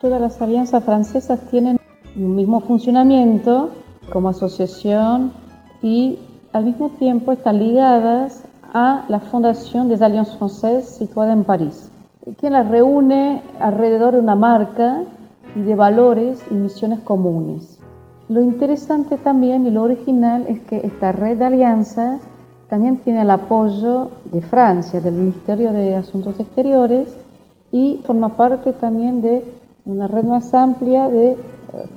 Todas 0.00 0.20
las 0.20 0.42
alianzas 0.42 0.82
francesas 0.82 1.40
tienen 1.50 1.78
un 2.16 2.34
mismo 2.34 2.60
funcionamiento 2.60 3.70
como 4.12 4.30
asociación 4.30 5.32
y 5.82 6.18
al 6.52 6.64
mismo 6.64 6.88
tiempo 6.98 7.30
están 7.30 7.60
ligadas 7.60 8.42
a 8.74 9.04
la 9.08 9.20
Fundación 9.20 9.88
des 9.88 10.02
Alliances 10.02 10.36
Françaises 10.36 10.82
situada 10.98 11.32
en 11.32 11.44
París, 11.44 11.90
quien 12.34 12.54
las 12.54 12.68
reúne 12.68 13.42
alrededor 13.60 14.14
de 14.14 14.20
una 14.20 14.34
marca 14.34 15.04
y 15.54 15.60
de 15.60 15.74
valores 15.74 16.44
y 16.50 16.54
misiones 16.54 17.00
comunes. 17.00 17.78
Lo 18.28 18.40
interesante 18.40 19.16
también 19.16 19.66
y 19.66 19.70
lo 19.70 19.84
original 19.84 20.44
es 20.48 20.60
que 20.62 20.78
esta 20.78 21.12
red 21.12 21.38
de 21.38 21.44
alianzas 21.44 22.20
también 22.68 22.96
tiene 22.98 23.22
el 23.22 23.30
apoyo 23.30 24.10
de 24.32 24.42
Francia, 24.42 25.00
del 25.00 25.14
Ministerio 25.14 25.72
de 25.72 25.94
Asuntos 25.94 26.40
Exteriores, 26.40 27.16
y 27.70 28.00
forma 28.04 28.36
parte 28.36 28.72
también 28.72 29.22
de 29.22 29.44
una 29.84 30.08
red 30.08 30.24
más 30.24 30.52
amplia 30.54 31.08
de 31.08 31.32
eh, 31.32 31.36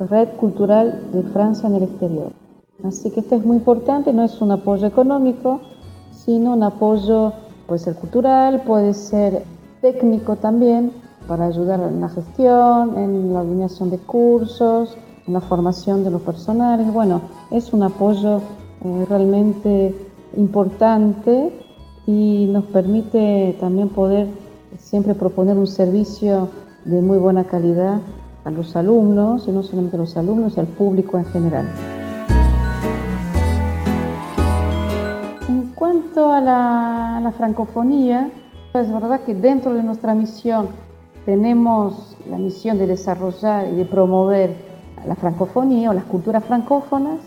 red 0.09 0.29
cultural 0.39 1.11
de 1.11 1.23
Francia 1.23 1.67
en 1.67 1.75
el 1.75 1.83
exterior. 1.83 2.31
Así 2.83 3.09
que 3.09 3.21
esto 3.21 3.35
es 3.35 3.45
muy 3.45 3.57
importante, 3.57 4.13
no 4.13 4.23
es 4.23 4.39
un 4.41 4.51
apoyo 4.51 4.85
económico, 4.85 5.61
sino 6.11 6.53
un 6.53 6.63
apoyo, 6.63 7.33
puede 7.67 7.79
ser 7.79 7.95
cultural, 7.95 8.61
puede 8.61 8.93
ser 8.93 9.43
técnico 9.81 10.35
también, 10.35 10.91
para 11.27 11.45
ayudar 11.45 11.79
en 11.81 12.01
la 12.01 12.09
gestión, 12.09 12.97
en 12.97 13.33
la 13.33 13.41
alineación 13.41 13.89
de 13.89 13.97
cursos, 13.97 14.97
en 15.27 15.33
la 15.33 15.41
formación 15.41 16.03
de 16.03 16.11
los 16.11 16.21
personales. 16.21 16.91
Bueno, 16.91 17.21
es 17.51 17.71
un 17.71 17.83
apoyo 17.83 18.41
eh, 18.83 19.05
realmente 19.07 19.95
importante 20.35 21.51
y 22.07 22.47
nos 22.51 22.65
permite 22.65 23.55
también 23.59 23.89
poder 23.89 24.27
siempre 24.77 25.13
proponer 25.13 25.57
un 25.57 25.67
servicio 25.67 26.49
de 26.85 27.01
muy 27.01 27.17
buena 27.17 27.43
calidad 27.43 27.99
a 28.45 28.51
los 28.51 28.75
alumnos, 28.75 29.47
y 29.47 29.51
no 29.51 29.63
solamente 29.63 29.97
a 29.97 29.99
los 29.99 30.17
alumnos, 30.17 30.55
y 30.55 30.59
al 30.59 30.67
público 30.67 31.17
en 31.17 31.25
general. 31.25 31.67
En 35.47 35.71
cuanto 35.75 36.31
a 36.31 36.41
la, 36.41 37.33
francofonía, 37.37 38.31
es 38.73 38.91
verdad 38.91 39.21
que 39.21 39.33
dentro 39.33 39.73
de 39.73 39.81
nuestra 39.81 40.13
misión 40.13 40.67
tenemos 41.25 42.15
la 42.29 42.37
misión 42.37 42.77
de 42.77 42.85
desarrollar 42.85 43.67
y 43.67 43.75
de 43.75 43.85
promover 43.85 44.55
la 45.07 45.15
francofonía 45.15 45.89
o 45.89 45.93
las 45.93 46.03
culturas 46.03 46.43
francófonas 46.43 47.19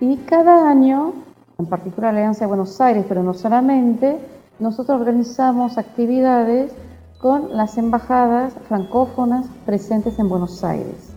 y 0.00 0.16
cada 0.18 0.68
año, 0.68 1.12
en 1.58 1.66
particular 1.66 2.12
la 2.12 2.20
Alianza 2.20 2.40
de 2.40 2.48
Buenos 2.48 2.80
Aires, 2.80 3.06
pero 3.08 3.22
no 3.22 3.32
solamente, 3.32 4.18
nosotros 4.58 5.00
organizamos 5.00 5.78
actividades 5.78 6.72
con 7.18 7.56
las 7.56 7.78
embajadas 7.78 8.52
francófonas 8.68 9.46
presentes 9.64 10.18
en 10.18 10.28
Buenos 10.28 10.62
Aires. 10.62 11.14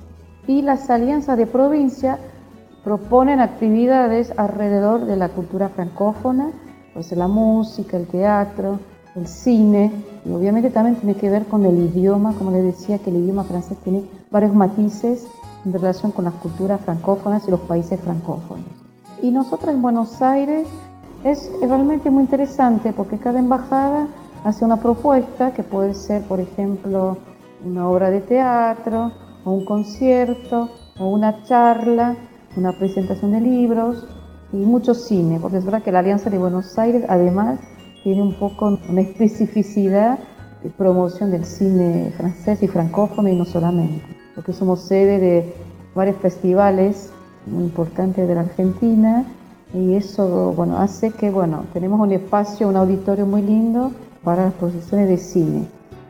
Y 0.48 0.62
las 0.62 0.90
alianzas 0.90 1.38
de 1.38 1.46
provincia 1.46 2.18
proponen 2.86 3.42
actividades 3.42 4.32
alrededor 4.38 5.06
de 5.06 5.18
la 5.18 5.28
cultura 5.28 5.68
francófona, 5.68 6.52
pues 6.94 7.12
la 7.12 7.28
música, 7.28 7.98
el 7.98 8.08
teatro, 8.08 8.80
el 9.18 9.28
cine, 9.28 9.92
y 10.26 10.32
obviamente 10.32 10.70
también 10.70 10.96
tiene 10.98 11.16
que 11.16 11.30
ver 11.30 11.46
con 11.46 11.66
el 11.66 11.78
idioma, 11.78 12.34
como 12.34 12.52
les 12.52 12.64
decía, 12.64 13.00
que 13.00 13.10
el 13.10 13.18
idioma 13.18 13.44
francés 13.44 13.78
tiene 13.84 14.04
varios 14.30 14.54
matices 14.54 15.28
en 15.66 15.74
relación 15.74 16.12
con 16.12 16.26
las 16.26 16.36
culturas 16.36 16.80
francófonas 16.82 17.48
y 17.48 17.52
los 17.52 17.62
países 17.62 18.00
francófonos. 18.00 18.66
Y 19.22 19.32
nosotros 19.32 19.74
en 19.74 19.82
Buenos 19.82 20.22
Aires 20.22 20.68
es 21.24 21.52
realmente 21.62 22.10
muy 22.10 22.24
interesante 22.24 22.94
porque 22.94 23.18
cada 23.18 23.40
embajada 23.40 24.08
hace 24.44 24.64
una 24.64 24.78
propuesta 24.78 25.52
que 25.52 25.64
puede 25.64 25.94
ser, 25.96 26.22
por 26.24 26.40
ejemplo, 26.40 27.18
una 27.66 27.90
obra 27.90 28.12
de 28.12 28.22
teatro, 28.22 29.12
o 29.44 29.52
un 29.52 29.66
concierto, 29.66 30.70
o 31.00 31.08
una 31.08 31.44
charla, 31.44 32.16
una 32.56 32.74
presentación 32.74 33.32
de 33.32 33.42
libros 33.42 34.06
y 34.54 34.58
mucho 34.58 34.94
cine, 34.94 35.40
porque 35.40 35.58
es 35.58 35.66
verdad 35.66 35.82
que 35.82 35.92
la 35.92 36.00
Alianza 36.00 36.30
de 36.30 36.38
Buenos 36.38 36.78
Aires 36.78 37.06
además 37.08 37.60
tiene 38.08 38.22
un 38.22 38.36
poco 38.36 38.80
una 38.88 39.02
especificidad 39.02 40.18
de 40.64 40.70
promoción 40.70 41.30
del 41.30 41.44
cine 41.44 42.14
francés 42.16 42.64
y 42.64 42.68
francófono 42.70 43.28
y 43.28 43.36
no 43.36 43.44
solamente, 43.44 44.02
porque 44.34 44.54
somos 44.54 44.80
sede 44.84 45.20
de 45.20 45.54
varios 45.94 46.16
festivales 46.16 47.12
muy 47.48 47.66
importantes 47.66 48.26
de 48.26 48.34
la 48.34 48.42
Argentina 48.42 49.26
y 49.74 49.96
eso 49.96 50.54
bueno, 50.56 50.78
hace 50.78 51.12
que 51.12 51.30
bueno, 51.30 51.66
tenemos 51.74 52.00
un 52.00 52.14
espacio, 52.14 52.70
un 52.70 52.78
auditorio 52.78 53.26
muy 53.26 53.42
lindo 53.42 53.92
para 54.24 54.46
las 54.46 54.54
proyecciones 54.54 55.10
de 55.10 55.18
cine. 55.18 55.68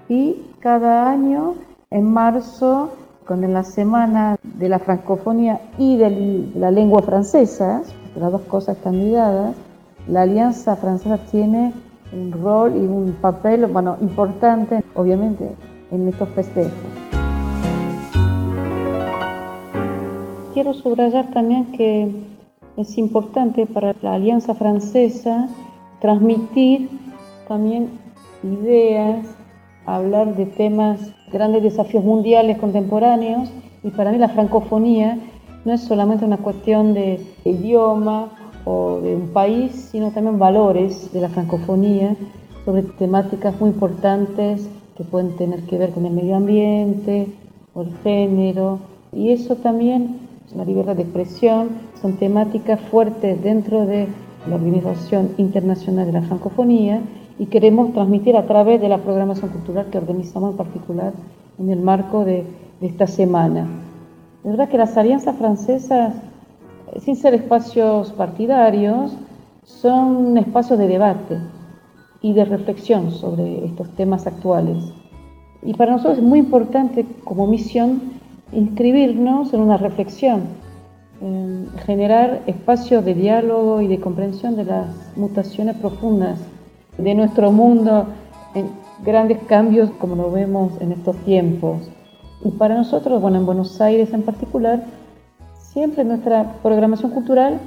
Y 0.08 0.44
cada 0.60 1.10
año, 1.10 1.56
en 1.90 2.14
marzo, 2.14 2.92
con 3.26 3.42
la 3.52 3.64
semana 3.64 4.38
de 4.44 4.70
la 4.70 4.78
francofonía 4.78 5.62
y 5.80 5.98
de 5.98 6.52
la 6.54 6.70
lengua 6.70 7.02
francesa, 7.02 7.82
las 8.16 8.32
dos 8.32 8.42
cosas 8.42 8.78
están 8.78 9.00
ligadas, 9.00 9.56
la 10.08 10.22
Alianza 10.22 10.76
Francesa 10.76 11.18
tiene 11.32 11.74
un 12.14 12.32
rol 12.32 12.76
y 12.76 12.80
un 12.80 13.14
papel 13.22 13.66
bueno, 13.68 13.98
importante, 14.02 14.84
obviamente, 14.96 15.56
en 15.92 16.08
estos 16.08 16.30
festejos. 16.30 16.72
Quiero 20.54 20.74
subrayar 20.74 21.30
también 21.32 21.72
que 21.72 22.12
es 22.78 22.98
importante 22.98 23.66
para 23.66 23.96
la 24.02 24.14
Alianza 24.14 24.54
Francesa 24.56 25.48
transmitir 26.00 26.90
también 27.48 27.90
ideas, 28.44 29.26
hablar 29.86 30.36
de 30.36 30.46
temas, 30.46 31.00
grandes 31.32 31.64
desafíos 31.64 32.04
mundiales 32.04 32.58
contemporáneos 32.58 33.50
y 33.84 33.90
para 33.90 34.12
mí 34.12 34.18
la 34.18 34.30
francofonía 34.30 35.18
no 35.66 35.74
es 35.74 35.82
solamente 35.82 36.26
una 36.26 36.38
cuestión 36.38 36.94
de 36.94 37.20
idioma 37.44 38.47
o 38.68 39.00
de 39.02 39.16
un 39.16 39.30
país, 39.30 39.90
sino 39.92 40.12
también 40.12 40.38
valores 40.38 41.14
de 41.14 41.22
la 41.22 41.30
francofonía 41.30 42.16
sobre 42.66 42.82
temáticas 42.84 43.60
muy 43.62 43.70
importantes 43.70 44.68
que 44.98 45.04
pueden 45.04 45.38
tener 45.38 45.62
que 45.64 45.78
ver 45.78 45.92
con 45.92 46.06
el 46.06 46.14
medio 46.14 46.36
ambiente 46.36 47.28
o 47.74 47.84
el 47.84 47.96
género 48.04 48.80
y 49.14 49.32
eso 49.32 49.56
también 49.56 50.28
la 50.56 50.66
libertad 50.66 50.96
de 50.96 51.04
expresión, 51.04 51.70
son 52.02 52.14
temáticas 52.14 52.80
fuertes 52.80 53.42
dentro 53.44 53.86
de 53.86 54.08
la 54.48 54.56
Organización 54.56 55.32
Internacional 55.38 56.06
de 56.06 56.14
la 56.14 56.22
Francofonía 56.22 57.02
y 57.38 57.48
queremos 57.48 57.94
transmitir 57.94 58.36
a 58.38 58.46
través 58.48 58.80
de 58.80 58.90
la 58.90 59.00
programación 59.00 59.52
cultural 59.52 59.88
que 59.92 59.98
organizamos 59.98 60.52
en 60.52 60.58
particular 60.58 61.14
en 61.60 61.70
el 61.70 61.82
marco 61.82 62.24
de, 62.24 62.46
esta 62.80 63.08
semana. 63.08 63.68
Es 64.44 64.52
verdad 64.52 64.70
que 64.70 64.78
las 64.78 64.96
alianzas 64.96 65.36
francesas, 65.36 66.14
sin 67.02 67.16
ser 67.16 67.34
espacios 67.34 68.12
partidarios, 68.14 69.12
son 69.64 70.38
espacios 70.38 70.80
de 70.80 70.88
debate 70.88 71.38
y 72.22 72.34
de 72.34 72.46
reflexión 72.46 73.12
sobre 73.12 73.66
estos 73.66 73.90
temas 73.96 74.26
actuales. 74.28 74.92
Y 75.62 75.74
para 75.74 75.92
nosotros 75.92 76.20
es 76.20 76.24
muy 76.24 76.40
importante 76.40 77.06
como 77.24 77.48
misión 77.48 78.02
inscribirnos 78.52 79.54
en 79.54 79.60
una 79.62 79.78
reflexión, 79.78 80.44
generar 81.86 82.44
espacios 82.48 83.04
de 83.04 83.14
diálogo 83.14 83.82
y 83.82 83.88
de 83.88 84.00
comprensión 84.00 84.56
de 84.56 84.66
las 84.66 84.88
mutaciones 85.18 85.76
profundas 85.78 86.40
de 86.98 87.16
nuestro 87.16 87.52
mundo 87.52 88.06
en 88.54 88.70
grandes 89.04 89.40
cambios 89.44 89.90
como 90.00 90.16
lo 90.16 90.32
vemos 90.32 90.74
en 90.80 90.92
estos 90.92 91.16
tiempos. 91.18 91.90
Y 92.44 92.52
para 92.52 92.76
nosotros, 92.76 93.22
bueno, 93.22 93.38
en 93.38 93.46
Buenos 93.46 93.82
Aires 93.82 94.14
en 94.14 94.24
particular, 94.24 94.84
siempre. 95.78 96.04
Nuestra 96.04 96.54
programación 96.64 97.12
cultural 97.12 97.60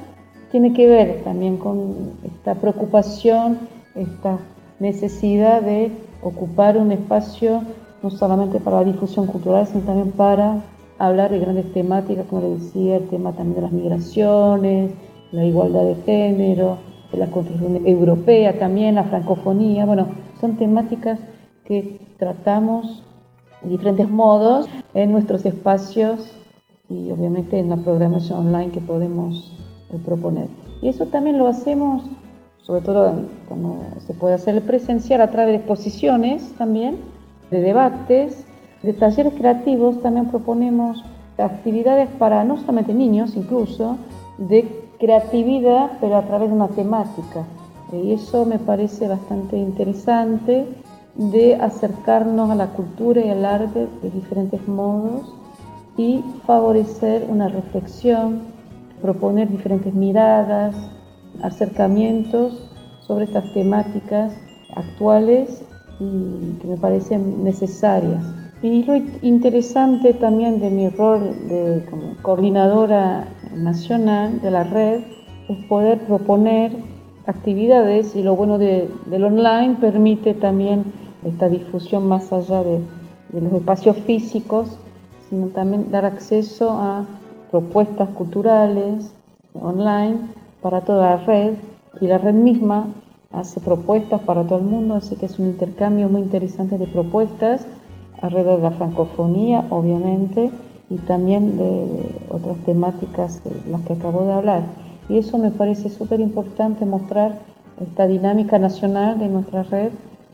tiene 0.51 0.73
que 0.73 0.88
ver 0.88 1.23
también 1.23 1.59
con 1.59 2.14
esta 2.25 2.57
preocupación, 2.57 3.57
esta 3.94 4.38
necesidad 4.81 5.62
de 5.62 5.92
ocupar 6.20 6.77
un 6.77 6.90
espacio 6.90 7.62
no 8.03 8.11
solamente 8.11 8.59
para 8.59 8.79
la 8.79 8.85
difusión 8.85 9.27
cultural, 9.29 9.64
sino 9.68 9.83
también 9.83 10.11
para 10.11 10.61
hablar 10.99 11.31
de 11.31 11.38
grandes 11.38 11.73
temáticas, 11.73 12.27
como 12.29 12.42
les 12.42 12.61
decía, 12.64 12.96
el 12.96 13.07
tema 13.09 13.31
también 13.31 13.55
de 13.55 13.62
las 13.62 13.73
migraciones, 13.73 14.90
la 15.31 15.44
igualdad 15.44 15.85
de 15.85 15.94
género, 16.05 16.79
la 17.12 17.27
construcción 17.27 17.87
europea 17.87 18.59
también, 18.59 18.96
la 18.96 19.05
francofonía, 19.05 19.87
bueno, 19.87 20.09
son 20.40 20.57
temáticas 20.57 21.20
que 21.64 22.01
tratamos 22.18 23.05
de 23.62 23.70
diferentes 23.70 24.09
modos 24.11 24.66
en 24.94 25.12
nuestros 25.12 25.46
espacios 25.46 26.39
y 26.90 27.11
obviamente 27.12 27.59
en 27.59 27.70
la 27.70 27.76
programación 27.76 28.48
online 28.48 28.72
que 28.72 28.81
podemos 28.81 29.53
eh, 29.90 29.98
proponer. 30.05 30.48
Y 30.83 30.88
eso 30.88 31.07
también 31.07 31.38
lo 31.38 31.46
hacemos, 31.46 32.03
sobre 32.62 32.83
todo 32.83 33.14
cuando 33.48 33.79
se 34.07 34.12
puede 34.12 34.35
hacer 34.35 34.61
presencial 34.62 35.20
a 35.20 35.31
través 35.31 35.53
de 35.53 35.57
exposiciones 35.59 36.53
también, 36.59 36.96
de 37.50 37.61
debates, 37.61 38.44
de 38.83 38.92
talleres 38.92 39.35
creativos, 39.35 40.03
también 40.03 40.26
proponemos 40.26 41.05
actividades 41.38 42.09
para 42.18 42.44
no 42.44 42.59
solamente 42.59 42.92
niños 42.92 43.37
incluso, 43.37 43.96
de 44.38 44.68
creatividad, 44.98 45.92
pero 46.00 46.16
a 46.16 46.22
través 46.22 46.50
de 46.50 46.57
una 46.57 46.68
temática. 46.68 47.44
Y 47.92 48.12
eso 48.12 48.44
me 48.44 48.59
parece 48.59 49.09
bastante 49.09 49.57
interesante 49.57 50.66
de 51.14 51.55
acercarnos 51.57 52.50
a 52.50 52.55
la 52.55 52.68
cultura 52.68 53.20
y 53.20 53.31
al 53.31 53.44
arte 53.44 53.88
de 54.03 54.11
diferentes 54.11 54.66
modos 54.68 55.39
y 56.01 56.25
favorecer 56.47 57.27
una 57.29 57.49
reflexión, 57.49 58.41
proponer 59.03 59.51
diferentes 59.51 59.93
miradas, 59.93 60.75
acercamientos 61.43 62.71
sobre 63.07 63.27
estas 63.27 63.53
temáticas 63.53 64.33
actuales 64.77 65.63
y 65.99 66.59
que 66.59 66.69
me 66.69 66.79
parecen 66.79 67.45
necesarias. 67.45 68.25
Y 68.63 68.83
lo 68.85 68.97
interesante 69.21 70.15
también 70.15 70.59
de 70.61 70.71
mi 70.71 70.89
rol 70.89 71.21
de 71.49 71.85
como 71.91 72.17
coordinadora 72.23 73.29
nacional 73.55 74.41
de 74.41 74.51
la 74.51 74.65
red 74.65 75.03
es 75.51 75.59
poder 75.67 75.99
proponer 76.07 76.73
actividades 77.27 78.17
y 78.17 78.23
lo 78.23 78.37
bueno 78.37 78.57
de, 78.57 78.89
del 79.05 79.25
online 79.25 79.77
permite 79.79 80.33
también 80.33 80.85
esta 81.27 81.51
difusión 81.51 82.09
más 82.09 82.33
allá 82.33 82.63
de, 82.63 82.81
de 83.33 83.41
los 83.43 83.53
espacios 83.53 83.97
físicos, 83.99 84.79
sino 85.31 85.47
también 85.49 85.90
dar 85.90 86.05
acceso 86.05 86.71
a 86.73 87.07
propuestas 87.51 88.09
culturales 88.11 89.12
online 89.55 90.19
para 90.61 90.83
toda 90.83 91.16
la 91.16 91.25
red 91.25 91.55
y 92.01 92.07
la 92.07 92.19
red 92.19 92.35
misma 92.35 92.88
hace 93.33 93.61
propuestas 93.61 94.21
para 94.23 94.43
todo 94.45 94.59
el 94.59 94.64
mundo, 94.64 94.97
así 94.97 95.16
que 95.16 95.27
es 95.27 95.38
un 95.38 95.47
intercambio 95.47 96.09
muy 96.09 96.23
interesante 96.23 96.79
de 96.79 96.87
propuestas 96.87 97.66
alrededor 98.21 98.57
de 98.57 98.64
la 98.64 98.71
francofonía, 98.73 99.64
obviamente, 99.71 100.51
y 100.90 100.97
también 100.99 101.57
de 101.57 101.87
otras 102.29 102.57
temáticas 102.66 103.43
de 103.45 103.71
las 103.71 103.81
que 103.83 103.93
acabo 103.95 104.25
de 104.25 104.33
hablar. 104.33 104.62
Y 105.09 105.19
eso 105.19 105.38
me 105.38 105.51
parece 105.51 105.88
súper 105.88 106.21
importante 106.21 106.85
mostrar 106.85 107.38
esta 107.81 108.07
dinámica 108.07 108.59
nacional 108.59 109.19
de 109.19 109.29
nuestra 109.29 109.62
red 109.62 109.90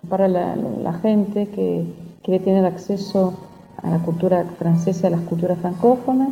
para 0.09 0.29
la, 0.29 0.93
gente 1.03 1.47
que 1.49 1.85
quiere 2.23 2.43
tener 2.43 2.65
acceso 2.65 3.35
a 3.83 3.91
la 3.91 3.99
cultura 3.99 4.45
francesa, 4.59 5.09
a 5.09 5.11
las 5.11 5.21
culturas 5.23 5.59
francófonas, 5.59 6.31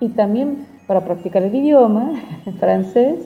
y 0.00 0.08
también 0.10 0.66
para 0.86 1.04
practicar 1.04 1.42
el 1.42 1.54
idioma 1.54 2.12
francés, 2.60 3.18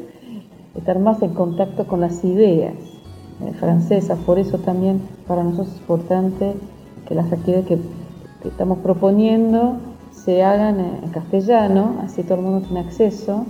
estar 0.75 0.99
más 0.99 1.21
en 1.23 1.35
contacto 1.35 1.87
con 1.87 2.01
las 2.01 2.25
ideas 2.25 2.75
eh, 2.75 3.53
francesas. 3.59 4.19
Por 4.21 4.39
eso 4.39 4.59
también 4.59 5.01
para 5.27 5.43
nosotros 5.43 5.75
es 5.75 5.81
importante 5.81 6.55
que 7.07 7.15
las 7.15 7.33
actividades 7.33 7.67
que, 7.67 7.79
estamos 8.49 8.79
proponiendo 8.79 9.77
se 10.13 10.43
hagan 10.43 10.81
en 10.81 11.11
castellano, 11.11 11.97
así 12.03 12.23
todo 12.23 12.37
el 12.37 12.41
mundo 12.41 12.67
tiene 12.67 12.81
acceso, 12.81 13.45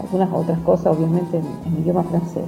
algunas 0.00 0.32
otras 0.32 0.60
cosas 0.60 0.96
obviamente 0.96 1.38
en, 1.38 1.80
idioma 1.80 2.04
francés. 2.04 2.44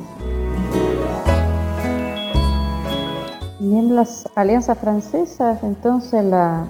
Y 3.59 3.77
en 3.77 3.97
las 3.97 4.29
alianzas 4.37 4.79
francesas, 4.79 5.65
entonces 5.65 6.25
la, 6.25 6.67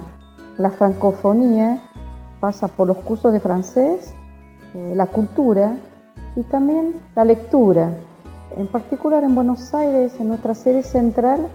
francofonía 0.71 1.81
pasa 2.39 2.67
por 2.67 2.87
los 2.87 2.97
cursos 2.97 3.33
de 3.33 3.39
francés, 3.39 4.13
eh, 4.73 4.93
la 4.95 5.07
cultura 5.07 5.77
y 6.35 6.43
también 6.43 6.95
la 7.15 7.25
lectura. 7.25 7.91
En 8.57 8.67
particular 8.67 9.23
en 9.23 9.35
Buenos 9.35 9.73
Aires, 9.73 10.13
en 10.19 10.29
nuestra 10.29 10.53
sede 10.53 10.83
central, 10.83 11.47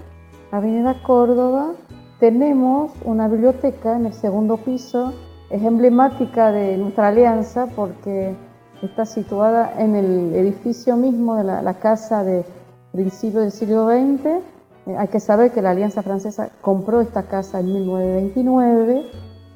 Avenida 0.51 1.03
Córdoba, 1.03 1.73
tenemos 2.19 2.93
una 3.05 3.29
biblioteca 3.29 3.97
en 3.97 4.07
el 4.07 4.13
segundo 4.13 4.59
piso, 4.59 5.15
es 5.49 5.63
emblemática 5.63 6.53
de 6.53 6.77
nuestra 6.77 7.09
alianza 7.09 7.67
porque 7.75 8.35
está 8.83 9.07
situada 9.07 9.75
en 9.79 9.97
el 9.97 10.35
edificio 10.35 10.97
mismo 10.97 11.37
de 11.37 11.45
la, 11.45 11.75
casa 11.75 12.25
de 12.25 12.45
principios 12.93 13.43
del 13.43 13.53
siglo 13.53 13.89
XX. 13.89 14.43
Eh, 14.87 14.97
hay 14.97 15.09
que 15.09 15.21
saber 15.21 15.53
que 15.53 15.63
la 15.63 15.71
Alianza 15.71 16.03
Francesa 16.03 16.51
compró 16.61 17.01
esta 17.01 17.25
casa 17.25 17.61
en 17.61 17.73
1929 17.73 19.07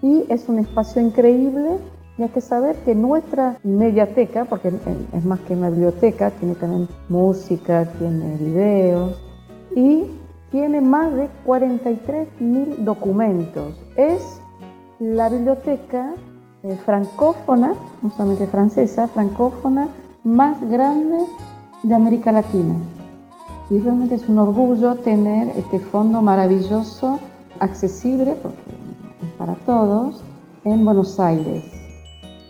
y 0.03 0.25
es 0.29 0.49
un 0.49 0.59
espacio 0.59 1.01
increíble 1.01 1.79
y 2.17 2.23
hay 2.23 2.29
que 2.29 2.41
saber 2.41 2.77
que 2.85 2.95
nuestra 2.95 3.59
mediateca, 3.65 4.45
porque 4.45 4.73
es 5.13 5.25
más 5.25 5.41
que 5.41 5.55
una 5.55 5.71
biblioteca, 5.71 6.31
tiene 6.31 6.55
también 6.55 6.89
música, 7.09 7.87
tiene 7.99 8.37
videos 8.37 9.21
y 9.75 10.05
tiene 10.53 10.81
más 10.81 11.13
de 11.15 11.29
43.000 11.45 12.77
documentos. 12.79 13.75
Es 13.97 14.41
la 15.01 15.29
biblioteca 15.29 16.15
eh, 16.63 16.79
francófona, 16.85 17.75
no 18.01 18.11
solamente 18.11 18.47
francesa, 18.47 19.09
francófona 19.09 19.89
más 20.23 20.61
grande 20.71 21.19
de 21.83 21.95
América 21.95 22.31
Latina. 22.31 22.77
Y 23.75 23.81
realmente 23.81 24.15
es 24.15 24.29
un 24.29 24.39
orgullo 24.39 24.95
tener 24.95 25.49
este 25.57 25.81
fondo 25.81 26.23
maravilloso, 26.23 27.19
accesible, 27.59 28.37
porque 28.41 28.57
es 29.21 29.33
para 29.37 29.55
todos, 29.67 30.23
en 30.63 30.85
Buenos 30.85 31.19
Aires. 31.19 31.65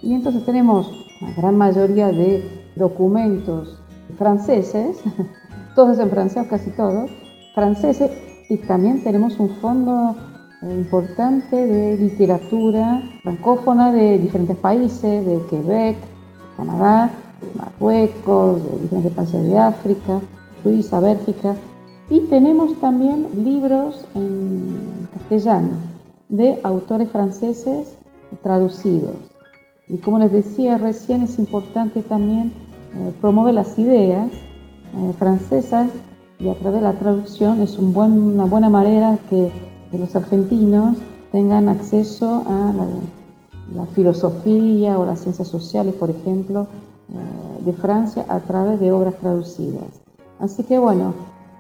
Y 0.02 0.12
entonces 0.12 0.44
tenemos 0.44 0.92
la 1.22 1.32
gran 1.32 1.56
mayoría 1.56 2.08
de 2.08 2.44
documentos 2.76 3.80
franceses, 4.18 4.98
todos 5.74 5.98
en 5.98 6.10
francés, 6.10 6.46
casi 6.46 6.68
todos, 6.72 7.10
franceses 7.54 8.10
y 8.50 8.58
también 8.58 9.02
tenemos 9.02 9.40
un 9.40 9.48
fondo 9.62 10.14
eh, 10.60 10.74
importante 10.74 11.56
de 11.56 11.96
literatura 11.96 13.02
francófona 13.22 13.92
de 13.92 14.18
diferentes 14.18 14.58
países, 14.58 15.24
de 15.24 15.40
Quebec, 15.48 15.96
Canadá, 16.58 17.10
Marruecos, 17.56 18.62
de 18.62 18.78
diferentes 18.82 19.12
países 19.14 19.42
de 19.42 19.58
África, 19.58 20.20
Suiza, 20.64 20.98
Bélgica. 20.98 21.54
Y 22.10 22.20
tenemos 22.22 22.80
también 22.80 23.28
libros 23.44 24.04
en 24.14 25.08
castellano 25.12 25.70
de 26.28 26.58
autores 26.64 27.10
franceses 27.10 27.96
traducidos. 28.42 29.14
Y 29.88 29.98
como 29.98 30.18
les 30.18 30.32
decía 30.32 30.78
recién, 30.78 31.22
es 31.22 31.38
importante 31.38 32.02
también 32.02 32.52
eh, 32.94 33.12
promover 33.20 33.54
las 33.54 33.78
ideas 33.78 34.32
eh, 34.32 35.12
francesas 35.18 35.90
y 36.38 36.48
a 36.48 36.54
través 36.54 36.80
de 36.80 36.86
la 36.86 36.98
traducción 36.98 37.60
es 37.60 37.78
una 37.78 38.44
buena 38.46 38.68
manera 38.68 39.18
que, 39.30 39.52
los 39.92 40.16
argentinos 40.16 40.96
tengan 41.30 41.68
acceso 41.68 42.42
a 42.48 42.72
la, 43.76 43.86
filosofía 43.94 44.98
o 44.98 45.06
las 45.06 45.20
ciencias 45.20 45.46
sociales, 45.46 45.94
por 45.94 46.10
ejemplo, 46.10 46.66
eh, 47.10 47.64
de 47.64 47.72
Francia 47.74 48.26
a 48.28 48.40
través 48.40 48.80
de 48.80 48.90
obras 48.90 49.14
traducidas. 49.20 50.03
Así 50.44 50.62
que 50.62 50.78
bueno, 50.78 51.14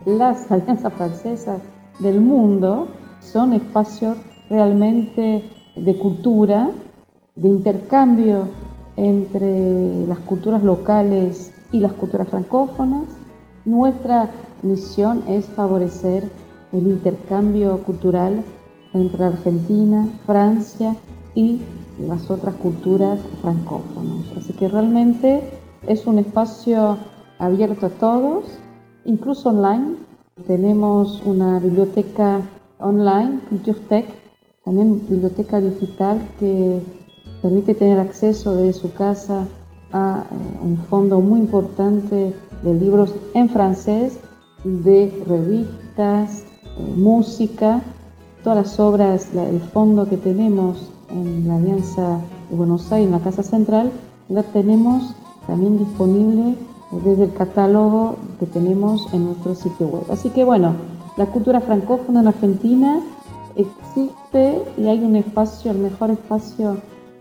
las 0.04 0.52
alianzas 0.52 0.92
francesas 0.92 1.62
del 2.00 2.20
mundo 2.20 2.88
son 3.20 3.54
espacios 3.54 4.18
realmente 4.50 5.42
de 5.74 5.96
cultura, 5.96 6.70
de 7.34 7.48
intercambio 7.48 8.48
entre 8.96 10.06
las 10.06 10.18
culturas 10.18 10.62
locales 10.62 11.50
y 11.72 11.80
las 11.80 11.94
culturas 11.94 12.28
francófonas. 12.28 13.04
Nuestra 13.64 14.28
misión 14.62 15.22
es 15.28 15.46
favorecer 15.46 16.30
el 16.72 16.86
intercambio 16.86 17.78
cultural 17.84 18.44
entre 18.92 19.24
Argentina, 19.24 20.06
Francia 20.26 20.94
y 21.34 21.62
las 21.98 22.30
otras 22.30 22.54
culturas 22.56 23.18
francófonas. 23.40 24.26
Así 24.36 24.52
que 24.52 24.68
realmente 24.68 25.42
es 25.86 26.06
un 26.06 26.18
espacio 26.18 26.98
abierto 27.38 27.86
a 27.86 27.90
todos, 27.90 28.44
incluso 29.04 29.50
online. 29.50 29.96
Tenemos 30.46 31.22
una 31.24 31.58
biblioteca 31.60 32.40
online, 32.78 33.40
CultureTech, 33.48 34.06
también 34.64 35.00
biblioteca 35.08 35.60
digital 35.60 36.20
que 36.40 36.80
permite 37.42 37.74
tener 37.74 38.00
acceso 38.00 38.56
desde 38.56 38.80
su 38.80 38.92
casa 38.94 39.46
a 39.92 40.24
eh, 40.30 40.58
un 40.62 40.78
fondo 40.88 41.20
muy 41.20 41.40
importante 41.40 42.34
de 42.62 42.74
libros 42.74 43.14
en 43.34 43.48
francés 43.48 44.18
de 44.64 45.22
revistas, 45.26 46.44
eh, 46.78 46.94
música, 46.96 47.82
todas 48.42 48.66
las 48.66 48.80
obras, 48.80 49.28
el 49.34 49.60
fondo 49.60 50.08
que 50.08 50.16
tenemos 50.16 50.90
en 51.10 51.46
la 51.46 51.56
Alianza 51.56 52.20
de 52.50 52.56
Buenos 52.56 52.90
Aires, 52.90 53.06
en 53.06 53.12
la 53.12 53.24
Casa 53.24 53.42
Central, 53.42 53.92
la 54.28 54.42
tenemos 54.42 55.14
también 55.46 55.78
disponible 55.78 56.56
desde 57.02 57.24
el 57.24 57.34
catálogo 57.34 58.16
que 58.38 58.46
tenemos 58.46 59.12
en 59.12 59.26
nuestro 59.26 59.54
sitio 59.54 59.86
web. 59.88 60.04
Así 60.10 60.30
que 60.30 60.44
bueno, 60.44 60.74
la 61.16 61.26
cultura 61.26 61.60
francófona 61.60 62.20
en 62.20 62.28
Argentina 62.28 63.00
existe 63.56 64.62
y 64.76 64.86
hay 64.86 65.02
un 65.02 65.16
espacio, 65.16 65.70
el 65.70 65.78
mejor 65.78 66.10
espacio 66.10 66.78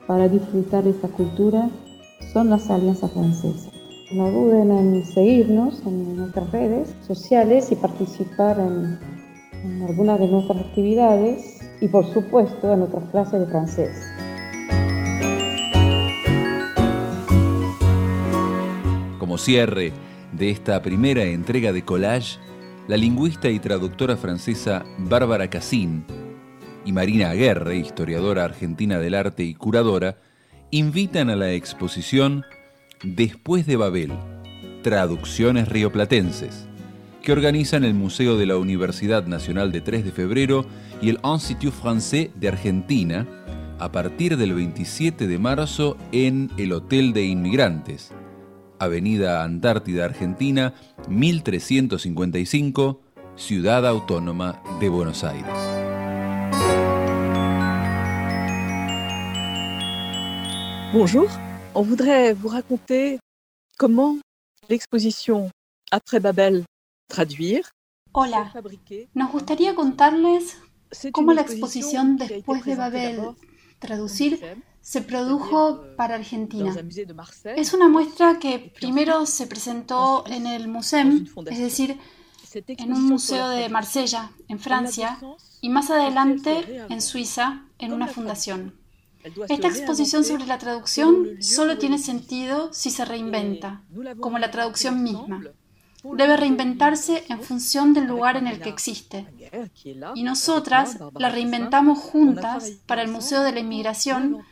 para 0.08 0.28
disfrutar 0.28 0.84
de 0.84 0.92
esta 0.92 1.08
cultura 1.08 1.70
son 2.32 2.50
las 2.50 2.70
alianzas 2.70 3.12
francesas. 3.12 3.72
No 4.14 4.30
duden 4.32 4.72
en 4.72 5.06
seguirnos 5.06 5.82
en 5.86 6.18
nuestras 6.18 6.52
redes 6.52 6.94
sociales 7.08 7.72
y 7.72 7.76
participar 7.76 8.60
en, 8.60 9.00
en 9.64 9.84
algunas 9.84 10.20
de 10.20 10.28
nuestras 10.28 10.60
actividades 10.60 11.62
y 11.82 11.88
por 11.88 12.06
supuesto 12.14 12.72
en 12.74 12.80
nuestras 12.80 13.10
clases 13.12 13.40
de 13.40 13.46
francés. 13.48 13.92
Como 19.34 19.44
cierre 19.44 19.92
de 20.32 20.52
esta 20.52 20.80
primera 20.84 21.24
entrega 21.24 21.74
de 21.74 21.84
Collage, 21.84 22.38
la 22.88 22.98
lingüista 22.98 23.50
y 23.50 23.58
traductora 23.58 24.16
francesa 24.16 24.86
Bárbara 25.00 25.50
Cassin 25.50 26.06
y 26.86 26.92
Marina 26.92 27.32
Aguerre, 27.32 27.78
historiadora 27.78 28.44
argentina 28.44 29.00
del 29.00 29.16
arte 29.16 29.42
y 29.42 29.56
curadora, 29.56 30.18
invitan 30.70 31.32
a 31.32 31.36
la 31.36 31.52
exposición 31.52 32.46
Después 33.04 33.66
de 33.66 33.76
Babel, 33.76 34.12
Traducciones 34.84 35.68
Rioplatenses, 35.68 36.68
que 37.24 37.32
organizan 37.32 37.86
el 37.86 37.96
Museo 37.96 38.38
de 38.38 38.46
la 38.46 38.58
Universidad 38.58 39.26
Nacional 39.26 39.72
de 39.72 39.82
3 39.82 40.06
de 40.06 40.12
Febrero 40.12 40.64
y 41.02 41.10
el 41.10 41.20
Institut 41.24 41.74
Français 41.74 42.30
de 42.36 42.50
Argentina 42.50 43.26
a 43.80 43.92
partir 43.92 44.38
del 44.38 44.54
27 44.54 45.26
de 45.26 45.40
marzo 45.40 45.98
en 46.12 46.52
el 46.58 46.72
Hotel 46.72 47.14
de 47.14 47.24
Inmigrantes, 47.26 48.14
Avenida 48.84 49.44
Antártida 49.44 50.06
Argentina, 50.06 50.74
1355, 51.08 53.02
Ciudad 53.36 53.88
Autónoma 53.88 54.62
de 54.80 54.90
Buenos 54.90 55.24
Aires. 55.24 55.84
Bonjour, 60.94 61.28
on 61.74 61.82
voudrait 61.82 62.34
vous 62.34 62.50
raconter 62.50 63.20
comment 63.78 64.20
l'exposition 64.70 65.50
Après 65.92 66.20
Babel 66.20 66.64
traduire 67.08 67.72
Hola, 68.14 68.52
nos 69.16 69.32
gustaría 69.32 69.74
contarles 69.74 70.62
cómo 71.12 71.34
la 71.34 71.42
exposición 71.42 72.18
Después 72.18 72.64
de 72.64 72.76
Babel 72.76 73.20
traducir 73.84 74.64
se 74.82 75.02
produjo 75.02 75.84
para 75.96 76.16
Argentina. 76.16 76.76
Es 77.56 77.74
una 77.74 77.88
muestra 77.88 78.40
que 78.40 78.74
primero 78.80 79.26
se 79.26 79.48
presentó 79.48 80.26
en 80.28 80.48
el 80.48 80.68
Museu, 80.68 81.26
es 81.50 81.60
decir, 81.60 82.00
en 82.54 82.94
un 82.94 83.04
museo 83.04 83.50
de 83.50 83.70
Marsella, 83.70 84.32
en 84.48 84.60
Francia, 84.60 85.20
y 85.62 85.70
más 85.70 85.90
adelante 85.90 86.86
en 86.90 87.02
Suiza, 87.02 87.66
en 87.80 87.94
una 87.94 88.08
fundación. 88.08 88.76
Esta 89.48 89.68
exposición 89.70 90.24
sobre 90.26 90.46
la 90.46 90.58
traducción 90.58 91.42
solo 91.42 91.78
tiene 91.78 91.98
sentido 91.98 92.74
si 92.74 92.90
se 92.90 93.06
reinventa, 93.06 93.84
como 94.20 94.38
la 94.40 94.52
traducción 94.52 95.02
misma. 95.02 95.44
Debe 96.04 96.38
reinventarse 96.38 97.24
en 97.30 97.42
función 97.42 97.94
del 97.94 98.06
lugar 98.06 98.36
en 98.36 98.48
el 98.48 98.60
que 98.60 98.70
existe. 98.70 99.26
Y 100.16 100.24
nosotras 100.24 101.00
la 101.16 101.30
reinventamos 101.30 102.00
juntas 102.00 102.72
para 102.86 103.02
el 103.02 103.10
Museo 103.10 103.42
de 103.42 103.54
la 103.54 103.60
Inmigración 103.62 104.44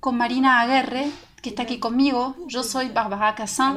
con 0.00 0.16
Marina 0.16 0.60
Aguerre, 0.60 1.10
que 1.42 1.50
está 1.50 1.62
aquí 1.62 1.78
conmigo. 1.78 2.36
Yo 2.46 2.62
soy 2.62 2.88
Barbara 2.88 3.34
Cassin. 3.34 3.76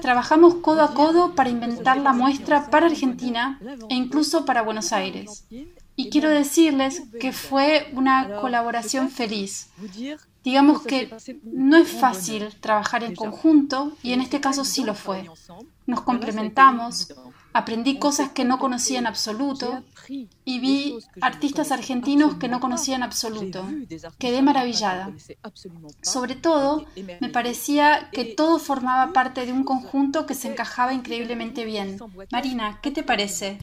Trabajamos 0.00 0.56
codo 0.56 0.82
a 0.82 0.94
codo 0.94 1.34
para 1.34 1.50
inventar 1.50 1.98
la 1.98 2.12
muestra 2.12 2.70
para 2.70 2.86
Argentina 2.86 3.60
e 3.88 3.94
incluso 3.94 4.44
para 4.44 4.62
Buenos 4.62 4.92
Aires. 4.92 5.44
Y 5.96 6.10
quiero 6.10 6.28
decirles 6.30 7.02
que 7.20 7.32
fue 7.32 7.90
una 7.92 8.36
colaboración 8.40 9.10
feliz. 9.10 9.68
Digamos 10.46 10.82
que 10.82 11.12
no 11.42 11.76
es 11.76 11.88
fácil 11.88 12.54
trabajar 12.60 13.02
en 13.02 13.16
conjunto 13.16 13.96
y 14.04 14.12
en 14.12 14.20
este 14.20 14.40
caso 14.40 14.64
sí 14.64 14.84
lo 14.84 14.94
fue. 14.94 15.28
Nos 15.86 16.02
complementamos, 16.02 17.12
aprendí 17.52 17.98
cosas 17.98 18.30
que 18.30 18.44
no 18.44 18.60
conocía 18.60 19.00
en 19.00 19.08
absoluto 19.08 19.82
y 20.44 20.60
vi 20.60 20.98
artistas 21.20 21.72
argentinos 21.72 22.36
que 22.36 22.46
no 22.46 22.60
conocía 22.60 22.94
en 22.94 23.02
absoluto. 23.02 23.66
Quedé 24.18 24.40
maravillada. 24.40 25.12
Sobre 26.02 26.36
todo, 26.36 26.86
me 26.94 27.28
parecía 27.28 28.08
que 28.12 28.26
todo 28.36 28.60
formaba 28.60 29.12
parte 29.12 29.46
de 29.46 29.52
un 29.52 29.64
conjunto 29.64 30.26
que 30.26 30.34
se 30.34 30.52
encajaba 30.52 30.94
increíblemente 30.94 31.64
bien. 31.64 31.98
Marina, 32.30 32.78
¿qué 32.84 32.92
te 32.92 33.02
parece? 33.02 33.58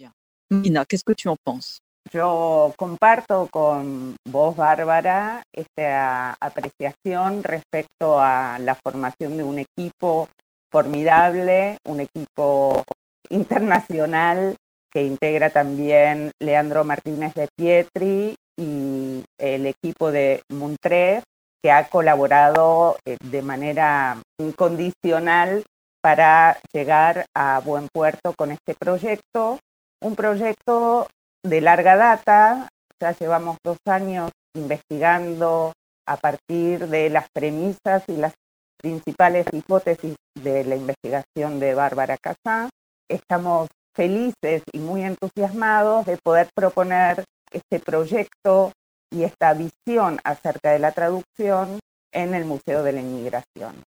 Marina, 0.50 0.84
¿qué 0.84 0.98
que 0.98 1.16
tu 1.16 1.30
en 1.30 1.82
yo 2.12 2.74
comparto 2.78 3.48
con 3.52 4.16
vos, 4.26 4.56
Bárbara, 4.56 5.44
esta 5.54 6.36
apreciación 6.40 7.44
respecto 7.44 8.20
a 8.20 8.60
la 8.60 8.76
formación 8.76 9.38
de 9.38 9.44
un 9.44 9.60
equipo 9.60 10.28
formidable, 10.72 11.78
un 11.86 12.02
equipo 12.02 12.84
internacional 13.30 14.56
que 14.92 15.04
integra 15.04 15.50
también 15.50 16.32
Leandro 16.40 16.84
Martínez 16.84 17.34
de 17.34 17.48
Pietri 17.56 18.36
y 18.58 19.24
el 19.40 19.66
equipo 19.66 20.12
de 20.12 20.44
Montreux, 20.50 21.24
que 21.64 21.72
ha 21.72 21.88
colaborado 21.90 22.98
eh, 23.06 23.18
de 23.24 23.42
manera 23.42 24.22
incondicional 24.40 25.64
para 26.02 26.60
llegar 26.74 27.26
a 27.34 27.60
buen 27.62 27.88
puerto 27.88 28.34
con 28.38 28.52
este 28.52 28.76
proyecto, 28.76 29.60
un 30.02 30.16
proyecto 30.16 31.08
de 31.44 31.62
larga 31.62 31.96
data, 31.96 32.70
ya 33.00 33.12
llevamos 33.12 33.58
dos 33.64 33.78
años 33.86 34.32
investigando 34.56 35.74
a 36.08 36.18
partir 36.18 36.88
de 36.88 37.10
las 37.10 37.28
premisas 37.34 38.04
y 38.08 38.18
las 38.18 38.34
principales 38.78 39.46
hipótesis 39.52 40.16
de 40.36 40.64
la 40.64 40.76
investigación 40.76 41.60
de 41.60 41.74
Bárbara 41.74 42.18
Casá. 42.18 42.70
Estamos 43.10 43.70
felices 43.94 44.64
y 44.72 44.80
muy 44.80 45.04
entusiasmados 45.04 46.06
de 46.06 46.18
poder 46.18 46.50
proponer 46.56 47.24
este 47.52 47.80
proyecto 47.80 48.72
y 49.12 49.24
esta 49.24 49.54
visión 49.54 50.20
acerca 50.24 50.72
de 50.72 50.80
la 50.80 50.92
traducción 50.92 51.80
en 52.12 52.34
el 52.34 52.46
Museo 52.46 52.84
de 52.84 52.94
la 52.94 53.02
Inmigración. 53.02 53.84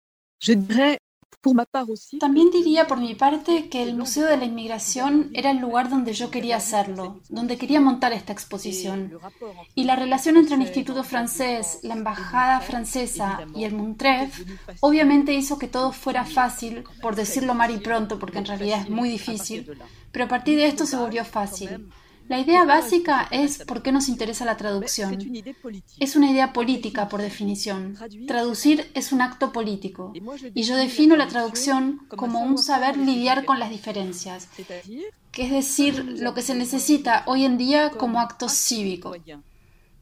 También 2.19 2.50
diría 2.52 2.88
por 2.88 3.00
mi 3.00 3.15
parte 3.15 3.69
que 3.69 3.84
el 3.84 3.96
Museo 3.96 4.28
de 4.28 4.38
la 4.38 4.46
Inmigración 4.46 5.30
era 5.34 5.52
el 5.52 5.58
lugar 5.60 5.89
donde 5.89 6.13
yo 6.13 6.30
quería 6.32 6.58
hacerlo, 6.58 7.19
donde 7.30 7.58
quería 7.58 7.82
montar 7.82 8.13
esta 8.13 8.34
exposición. 8.34 9.17
Y 9.76 9.84
la 9.86 9.96
relación 9.96 10.38
entre 10.38 10.56
el 10.56 10.62
Instituto 10.62 11.04
francés, 11.04 11.80
la 11.84 11.93
Embajada 11.96 12.60
francesa 12.62 13.39
y 13.56 13.63
el 13.63 13.74
Montreux 13.76 14.32
obviamente 14.82 15.34
hizo 15.34 15.58
que 15.58 15.67
todo 15.67 15.91
fuera 15.91 16.26
fácil, 16.26 16.84
por 17.02 17.15
decirlo 17.15 17.54
mal 17.54 17.72
y 17.72 17.78
pronto, 17.80 18.19
porque 18.19 18.39
en 18.39 18.46
realidad 18.46 18.82
es 18.82 18.89
muy 18.89 19.10
difícil, 19.10 19.69
pero 20.12 20.26
a 20.26 20.28
partir 20.28 20.58
de 20.58 20.67
esto 20.67 20.86
se 20.86 20.98
volvió 20.98 21.26
fácil. 21.26 21.89
La 22.29 22.39
idea 22.39 22.63
básica 22.63 23.27
es 23.31 23.59
por 23.59 23.81
qué 23.81 23.91
nos 23.91 24.07
interesa 24.07 24.45
la 24.45 24.57
traducción. 24.57 25.17
Es 25.99 26.15
una 26.15 26.31
idea 26.31 26.53
política 26.53 27.09
por 27.09 27.21
definición. 27.21 27.97
Traducir 28.27 28.89
es 28.93 29.12
un 29.12 29.21
acto 29.21 29.51
político. 29.51 30.13
Y 30.53 30.63
yo 30.63 30.75
defino 30.75 31.15
la 31.15 31.27
traducción 31.27 32.07
como 32.09 32.41
un 32.41 32.57
saber 32.57 32.97
lidiar 32.97 33.45
con 33.45 33.59
las 33.59 33.69
diferencias, 33.69 34.47
que 35.31 35.43
es 35.43 35.51
decir, 35.51 36.03
lo 36.19 36.33
que 36.33 36.41
se 36.41 36.55
necesita 36.55 37.23
hoy 37.25 37.45
en 37.45 37.57
día 37.57 37.91
como 37.91 38.19
acto 38.19 38.49
cívico. 38.49 39.15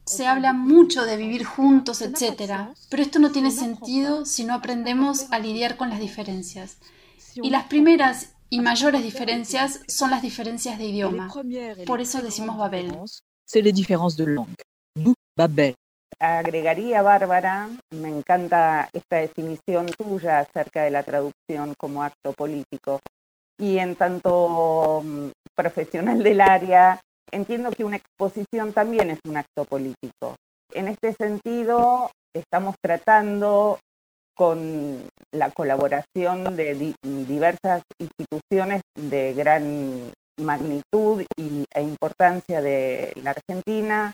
Se 0.04 0.26
habla 0.26 0.52
mucho 0.52 1.04
de 1.04 1.16
vivir 1.16 1.44
juntos, 1.44 2.02
etc., 2.02 2.72
pero 2.88 3.02
esto 3.02 3.18
no 3.18 3.30
tiene 3.30 3.50
sentido 3.50 4.24
si 4.24 4.44
no 4.44 4.54
aprendemos 4.54 5.26
a 5.30 5.38
lidiar 5.38 5.76
con 5.76 5.90
las 5.90 6.00
diferencias. 6.00 6.78
Y 7.34 7.50
las 7.50 7.64
primeras 7.64 8.31
y 8.52 8.60
mayores 8.60 9.02
diferencias 9.02 9.80
son 9.88 10.10
las 10.10 10.20
diferencias 10.20 10.78
de 10.78 10.84
idioma. 10.84 11.32
Por 11.86 12.02
eso 12.02 12.20
decimos 12.20 12.58
Babel. 12.58 12.92
C'est 13.46 13.62
les 13.62 13.72
différences 13.72 14.14
de 14.18 14.26
langue. 14.26 14.62
Babel. 15.34 15.74
Agregaría, 16.20 17.00
Bárbara, 17.00 17.70
me 17.90 18.10
encanta 18.10 18.90
esta 18.92 19.16
definición 19.16 19.86
tuya 19.86 20.40
acerca 20.40 20.82
de 20.82 20.90
la 20.90 21.02
traducción 21.02 21.72
como 21.78 22.02
acto 22.02 22.34
político. 22.34 23.00
Y 23.58 23.78
en 23.78 23.96
tanto 23.96 25.00
mm, 25.02 25.30
profesional 25.54 26.22
del 26.22 26.42
área, 26.42 27.00
entiendo 27.30 27.70
que 27.70 27.84
una 27.84 27.96
exposición 27.96 28.74
también 28.74 29.08
es 29.08 29.20
un 29.26 29.38
acto 29.38 29.64
político. 29.64 30.36
En 30.74 30.88
este 30.88 31.14
sentido, 31.14 32.10
estamos 32.34 32.74
tratando 32.82 33.78
con 34.34 35.08
la 35.32 35.50
colaboración 35.50 36.56
de 36.56 36.94
diversas 37.02 37.82
instituciones 37.98 38.82
de 38.94 39.34
gran 39.34 40.12
magnitud 40.40 41.24
y, 41.36 41.64
e 41.74 41.82
importancia 41.82 42.60
de 42.60 43.12
la 43.22 43.30
Argentina, 43.30 44.12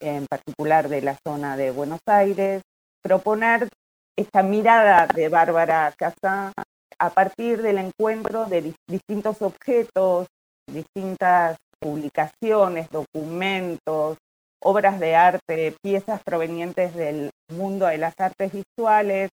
en 0.00 0.26
particular 0.26 0.88
de 0.88 1.02
la 1.02 1.16
zona 1.26 1.56
de 1.56 1.70
Buenos 1.70 2.00
Aires, 2.06 2.62
proponer 3.02 3.68
esta 4.16 4.42
mirada 4.42 5.06
de 5.06 5.28
Bárbara 5.28 5.92
Casá 5.96 6.52
a 6.98 7.10
partir 7.10 7.62
del 7.62 7.78
encuentro 7.78 8.46
de 8.46 8.74
distintos 8.86 9.40
objetos, 9.40 10.26
distintas 10.70 11.56
publicaciones, 11.80 12.90
documentos, 12.90 14.18
obras 14.62 15.00
de 15.00 15.16
arte, 15.16 15.74
piezas 15.82 16.22
provenientes 16.22 16.94
del 16.94 17.30
mundo 17.50 17.86
de 17.86 17.98
las 17.98 18.14
artes 18.18 18.52
visuales, 18.52 19.30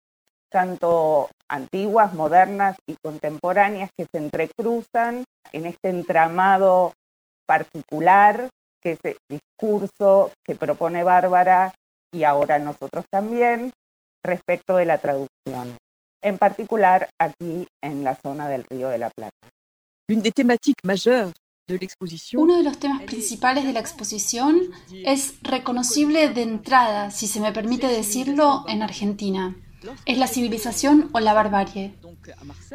tanto 0.55 1.29
antiguas, 1.49 2.13
modernas 2.13 2.77
y 2.87 2.95
contemporáneas 3.03 3.89
que 3.97 4.05
se 4.09 4.19
entrecruzan 4.19 5.25
en 5.51 5.65
este 5.65 5.89
entramado 5.89 6.93
particular 7.45 8.47
que 8.81 8.91
es 8.93 8.99
el 9.03 9.17
discurso 9.27 10.31
que 10.45 10.55
propone 10.55 11.03
Bárbara 11.03 11.73
y 12.13 12.23
ahora 12.23 12.57
nosotros 12.57 13.03
también 13.11 13.73
respecto 14.23 14.77
de 14.77 14.85
la 14.85 14.97
traducción, 14.97 15.75
en 16.23 16.37
particular 16.37 17.09
aquí 17.19 17.67
en 17.83 18.05
la 18.05 18.15
zona 18.15 18.47
del 18.47 18.63
Río 18.63 18.87
de 18.87 18.99
la 18.99 19.09
Plata. 19.09 19.49
Uno 22.35 22.57
de 22.57 22.63
los 22.63 22.79
temas 22.79 23.01
principales 23.03 23.65
de 23.65 23.73
la 23.73 23.81
exposición 23.81 24.71
es 25.03 25.35
reconocible 25.41 26.29
de 26.29 26.43
entrada, 26.43 27.11
si 27.11 27.27
se 27.27 27.41
me 27.41 27.51
permite 27.51 27.87
decirlo, 27.87 28.63
en 28.69 28.83
Argentina 28.83 29.53
es 30.05 30.17
la 30.17 30.27
civilización 30.27 31.09
o 31.13 31.19
la 31.19 31.33
barbarie. 31.33 31.95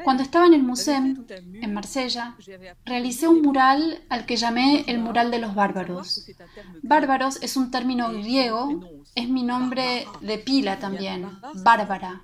Cuando 0.04 0.22
estaba 0.22 0.46
en 0.46 0.54
el 0.54 0.62
museo, 0.62 1.02
en 1.28 1.74
Marsella, 1.74 2.36
realicé 2.84 3.28
un 3.28 3.42
mural 3.42 4.02
al 4.08 4.26
que 4.26 4.36
llamé 4.36 4.84
el 4.86 4.98
mural 4.98 5.30
de 5.30 5.38
los 5.38 5.54
bárbaros. 5.54 6.26
Bárbaros 6.82 7.38
es 7.42 7.56
un 7.56 7.70
término 7.70 8.12
griego, 8.12 8.80
es 9.14 9.28
mi 9.28 9.42
nombre 9.42 10.06
de 10.20 10.38
pila 10.38 10.78
también, 10.78 11.28
bárbara. 11.62 12.22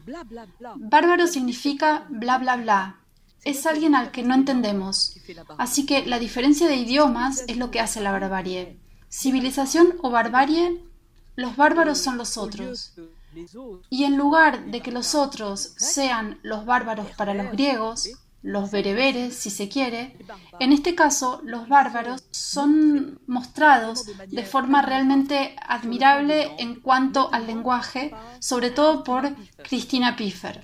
Bárbaro 0.77 1.27
significa 1.27 2.07
bla 2.09 2.39
bla 2.39 2.57
bla, 2.57 3.01
es 3.47 3.65
alguien 3.65 3.95
al 3.95 4.11
que 4.11 4.25
no 4.25 4.35
entendemos. 4.35 5.17
Así 5.57 5.87
que 5.87 6.05
la 6.05 6.19
diferencia 6.19 6.67
de 6.67 6.77
idiomas 6.77 7.45
es 7.47 7.57
lo 7.57 7.71
que 7.71 7.81
hace 7.81 8.01
la 8.01 8.11
barbarie. 8.11 8.81
Civilización 9.09 9.95
o 10.03 10.11
barbarie, 10.11 10.85
los 11.37 11.57
bárbaros 11.57 11.99
son 11.99 12.19
los 12.19 12.37
otros. 12.37 12.93
Y 13.91 14.05
en 14.05 14.17
lugar 14.17 14.67
de 14.67 14.81
que 14.81 14.93
los 14.93 15.15
otros 15.15 15.75
sean 15.77 16.39
los 16.43 16.65
bárbaros 16.65 17.09
para 17.17 17.35
los 17.35 17.51
griegos, 17.53 18.09
los 18.43 18.71
bereberes, 18.71 19.35
si 19.35 19.51
se 19.51 19.69
quiere, 19.69 20.17
en 20.61 20.73
este 20.73 20.95
caso 20.95 21.41
los 21.45 21.69
bárbaros 21.69 22.25
son 22.31 23.19
mostrados 23.27 24.07
de 24.29 24.45
forma 24.45 24.83
realmente 24.83 25.57
admirable 25.67 26.53
en 26.59 26.77
cuanto 26.77 27.33
al 27.33 27.47
lenguaje, 27.47 28.15
sobre 28.39 28.71
todo 28.71 29.03
por 29.03 29.35
Cristina 29.69 30.15
Piffer. 30.15 30.63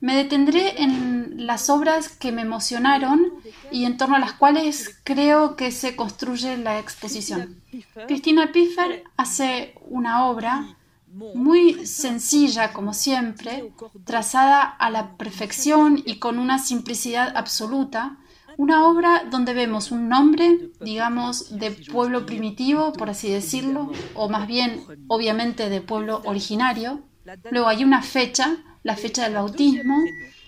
Me 0.00 0.16
detendré 0.16 0.82
en 0.82 1.46
las 1.46 1.70
obras 1.70 2.08
que 2.08 2.30
me 2.30 2.42
emocionaron 2.42 3.32
y 3.70 3.84
en 3.84 3.96
torno 3.96 4.16
a 4.16 4.20
las 4.20 4.32
cuales 4.32 5.00
creo 5.04 5.56
que 5.56 5.72
se 5.72 5.96
construye 5.96 6.56
la 6.56 6.78
exposición. 6.78 7.60
Cristina 8.06 8.52
Piffer 8.52 9.04
hace 9.16 9.74
una 9.88 10.26
obra 10.26 10.77
muy 11.12 11.86
sencilla 11.86 12.72
como 12.72 12.94
siempre, 12.94 13.72
trazada 14.04 14.62
a 14.62 14.90
la 14.90 15.16
perfección 15.16 16.02
y 16.04 16.18
con 16.18 16.38
una 16.38 16.58
simplicidad 16.58 17.36
absoluta, 17.36 18.18
una 18.56 18.86
obra 18.86 19.24
donde 19.30 19.54
vemos 19.54 19.92
un 19.92 20.08
nombre, 20.08 20.70
digamos, 20.80 21.58
de 21.58 21.70
pueblo 21.70 22.26
primitivo, 22.26 22.92
por 22.92 23.08
así 23.10 23.30
decirlo, 23.30 23.92
o 24.14 24.28
más 24.28 24.48
bien, 24.48 24.84
obviamente, 25.06 25.68
de 25.68 25.80
pueblo 25.80 26.22
originario. 26.24 27.02
Luego 27.50 27.68
hay 27.68 27.84
una 27.84 28.02
fecha, 28.02 28.56
la 28.82 28.96
fecha 28.96 29.24
del 29.24 29.34
bautismo, 29.34 30.02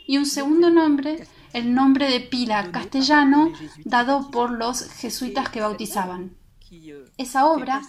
y 0.06 0.18
un 0.18 0.26
segundo 0.26 0.70
nombre, 0.70 1.24
el 1.52 1.72
nombre 1.72 2.10
de 2.10 2.20
pila 2.20 2.72
castellano 2.72 3.52
dado 3.84 4.30
por 4.32 4.50
los 4.50 4.90
jesuitas 4.90 5.48
que 5.48 5.60
bautizaban. 5.60 6.36
Esa 7.16 7.46
obra 7.46 7.82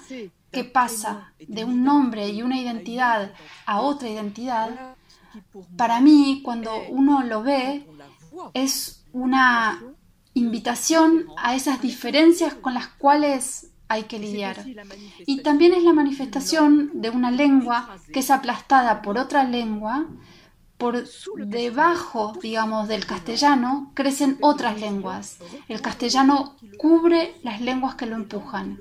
que 0.52 0.64
pasa 0.64 1.34
de 1.40 1.64
un 1.64 1.84
nombre 1.84 2.30
y 2.30 2.42
una 2.44 2.60
identidad 2.60 3.32
a 3.66 3.82
otra 3.82 4.10
identidad, 4.10 4.96
para 5.78 6.02
mí 6.02 6.42
cuando 6.44 6.72
uno 6.90 7.24
lo 7.24 7.42
ve 7.42 7.88
es 8.54 9.06
una 9.14 9.82
invitación 10.34 11.26
a 11.38 11.56
esas 11.56 11.82
diferencias 11.82 12.54
con 12.54 12.74
las 12.74 12.88
cuales 12.88 13.72
hay 13.88 14.04
que 14.04 14.20
lidiar. 14.20 14.66
Y 15.26 15.42
también 15.42 15.74
es 15.74 15.84
la 15.84 15.94
manifestación 15.94 16.92
de 17.02 17.10
una 17.10 17.32
lengua 17.32 17.98
que 18.14 18.20
es 18.20 18.32
aplastada 18.32 19.02
por 19.02 19.18
otra 19.18 19.44
lengua. 19.44 20.06
Por 20.78 21.06
debajo, 21.46 22.34
digamos, 22.42 22.88
del 22.88 23.06
castellano 23.06 23.92
crecen 23.94 24.38
otras 24.42 24.80
lenguas. 24.80 25.38
El 25.68 25.82
castellano 25.82 26.56
cubre 26.78 27.36
las 27.44 27.62
lenguas 27.62 27.96
que 27.96 28.08
lo 28.08 28.16
empujan 28.16 28.80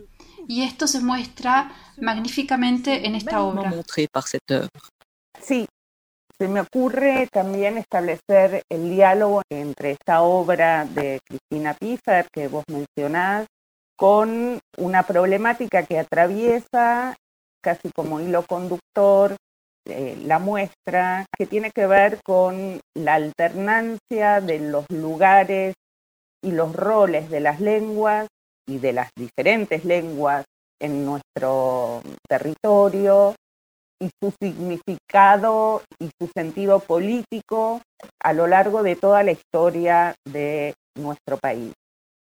y 0.51 0.65
esto 0.65 0.89
se 0.89 0.99
muestra 0.99 1.71
magníficamente 1.97 3.07
en 3.07 3.15
esta 3.15 3.41
obra. 3.41 3.73
Sí, 5.41 5.65
se 6.37 6.49
me 6.49 6.61
ocurre 6.63 7.29
también 7.31 7.79
establecer 7.79 8.65
el 8.69 8.91
diálogo 8.91 9.43
entre 9.49 9.93
esta 9.93 10.23
obra 10.23 10.87
de 10.87 11.21
Cristina 11.25 11.75
Piffer 11.75 12.27
que 12.33 12.49
vos 12.49 12.65
mencionás 12.69 13.47
con 13.97 14.59
una 14.77 15.05
problemática 15.05 15.85
que 15.85 16.01
atraviesa 16.01 17.15
casi 17.63 17.93
como 17.93 18.19
hilo 18.21 18.45
conductor 18.45 19.37
eh, 19.87 20.19
la 20.25 20.41
muestra, 20.41 21.27
que 21.39 21.47
tiene 21.47 21.71
que 21.71 21.87
ver 21.87 22.19
con 22.25 22.81
la 22.97 23.15
alternancia 23.15 24.41
de 24.41 24.59
los 24.59 24.85
lugares 24.91 25.75
y 26.43 26.51
los 26.51 26.75
roles 26.75 27.31
de 27.31 27.39
las 27.39 27.61
lenguas 27.61 28.27
y 28.67 28.79
de 28.79 28.93
las 28.93 29.11
diferentes 29.17 29.85
lenguas 29.85 30.45
en 30.81 31.05
nuestro 31.05 32.03
territorio 32.29 33.35
y 34.01 34.11
su 34.21 34.33
significado 34.41 35.83
y 35.99 36.11
su 36.19 36.27
sentido 36.35 36.81
político 36.81 37.83
a 38.23 38.33
lo 38.33 38.47
largo 38.47 38.83
de 38.83 38.97
toda 38.97 39.23
la 39.23 39.33
historia 39.33 40.15
de 40.25 40.75
nuestro 40.97 41.37
país. 41.37 41.73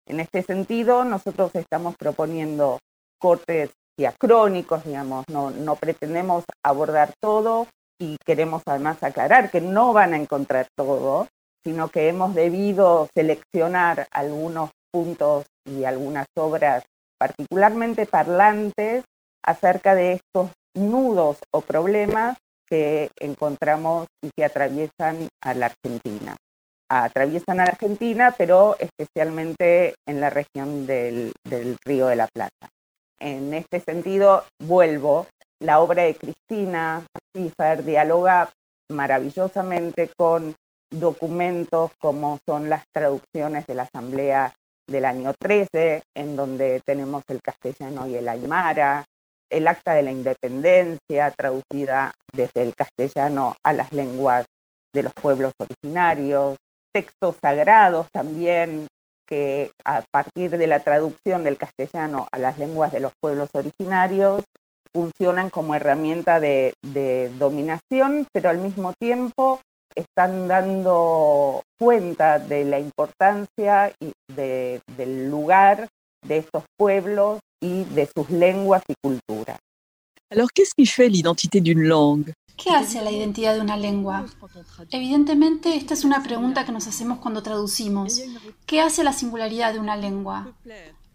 En 0.06 0.20
este 0.20 0.42
sentido, 0.42 1.04
nosotros 1.04 1.50
estamos 1.54 1.96
proponiendo 1.96 2.78
cortes 3.18 3.70
diacrónicos, 3.96 4.84
digamos, 4.84 5.24
no, 5.28 5.50
no 5.50 5.76
pretendemos 5.76 6.44
abordar 6.62 7.14
todo 7.20 7.66
y 7.98 8.18
queremos 8.26 8.62
además 8.66 9.02
aclarar 9.02 9.50
que 9.50 9.60
no 9.60 9.92
van 9.92 10.12
a 10.12 10.18
encontrar 10.18 10.66
todo, 10.76 11.28
sino 11.62 11.88
que 11.88 12.08
hemos 12.08 12.34
debido 12.34 13.08
seleccionar 13.14 14.08
algunos 14.10 14.70
puntos 14.94 15.44
y 15.64 15.82
algunas 15.82 16.28
obras 16.36 16.84
particularmente 17.18 18.06
parlantes 18.06 19.02
acerca 19.44 19.96
de 19.96 20.12
estos 20.12 20.50
nudos 20.76 21.38
o 21.52 21.62
problemas 21.62 22.38
que 22.68 23.10
encontramos 23.18 24.06
y 24.22 24.30
que 24.36 24.44
atraviesan 24.44 25.28
a 25.42 25.54
la 25.54 25.66
Argentina. 25.66 26.36
Atraviesan 26.88 27.58
a 27.58 27.64
la 27.64 27.72
Argentina, 27.72 28.34
pero 28.38 28.76
especialmente 28.78 29.96
en 30.06 30.20
la 30.20 30.30
región 30.30 30.86
del, 30.86 31.32
Río 31.84 32.06
de 32.06 32.16
la 32.16 32.28
Plata. 32.28 32.68
En 33.18 33.52
este 33.52 33.80
sentido, 33.80 34.44
vuelvo, 34.62 35.26
la 35.60 35.80
obra 35.80 36.04
de 36.04 36.14
Cristina 36.14 37.04
Schiffer 37.36 37.84
dialoga 37.84 38.50
maravillosamente 38.90 40.10
con 40.16 40.54
documentos 40.90 41.90
como 42.00 42.38
son 42.46 42.68
las 42.68 42.84
traducciones 42.92 43.66
de 43.66 43.74
la 43.74 43.84
Asamblea 43.84 44.52
del 44.86 45.04
año 45.04 45.32
13, 45.38 46.02
en 46.14 46.36
donde 46.36 46.80
tenemos 46.84 47.22
el 47.28 47.40
castellano 47.42 48.06
y 48.06 48.16
el 48.16 48.28
aymara, 48.28 49.04
el 49.50 49.68
acta 49.68 49.94
de 49.94 50.02
la 50.02 50.10
independencia 50.10 51.30
traducida 51.30 52.12
desde 52.32 52.62
el 52.62 52.74
castellano 52.74 53.56
a 53.64 53.72
las 53.72 53.92
lenguas 53.92 54.46
de 54.92 55.02
los 55.02 55.12
pueblos 55.14 55.52
originarios, 55.58 56.56
textos 56.92 57.36
sagrados 57.40 58.08
también 58.12 58.86
que 59.26 59.70
a 59.84 60.02
partir 60.10 60.50
de 60.50 60.66
la 60.66 60.80
traducción 60.80 61.44
del 61.44 61.56
castellano 61.56 62.28
a 62.30 62.38
las 62.38 62.58
lenguas 62.58 62.92
de 62.92 63.00
los 63.00 63.12
pueblos 63.20 63.48
originarios 63.54 64.44
funcionan 64.92 65.50
como 65.50 65.74
herramienta 65.74 66.40
de, 66.40 66.74
de 66.82 67.30
dominación, 67.38 68.26
pero 68.32 68.50
al 68.50 68.58
mismo 68.58 68.92
tiempo 68.92 69.60
están 69.94 70.46
dando 70.46 71.62
cuenta 71.78 72.38
de 72.38 72.64
la 72.64 72.78
importancia 72.78 73.92
y 74.00 74.12
de, 74.34 74.80
del 74.96 75.28
lugar 75.30 75.88
de 76.26 76.38
estos 76.38 76.64
pueblos 76.76 77.40
y 77.60 77.84
de 77.84 78.08
sus 78.14 78.30
lenguas 78.30 78.82
y 78.88 78.94
culturas. 79.02 79.58
Alors, 80.30 80.48
qu'est-ce 80.52 80.74
qui 80.74 80.86
fait 80.86 81.08
l'identité 81.08 81.60
d'une 81.60 81.82
langue 81.82 82.32
¿Qué 82.56 82.70
hace 82.70 83.02
la 83.02 83.10
identidad 83.10 83.54
de 83.54 83.60
una 83.60 83.76
lengua? 83.76 84.24
Evidentemente, 84.90 85.74
esta 85.74 85.94
es 85.94 86.04
una 86.04 86.22
pregunta 86.22 86.64
que 86.64 86.70
nos 86.70 86.86
hacemos 86.86 87.18
cuando 87.18 87.42
traducimos. 87.42 88.20
¿Qué 88.64 88.80
hace 88.80 89.02
la 89.02 89.12
singularidad 89.12 89.72
de 89.72 89.80
una 89.80 89.96
lengua? 89.96 90.54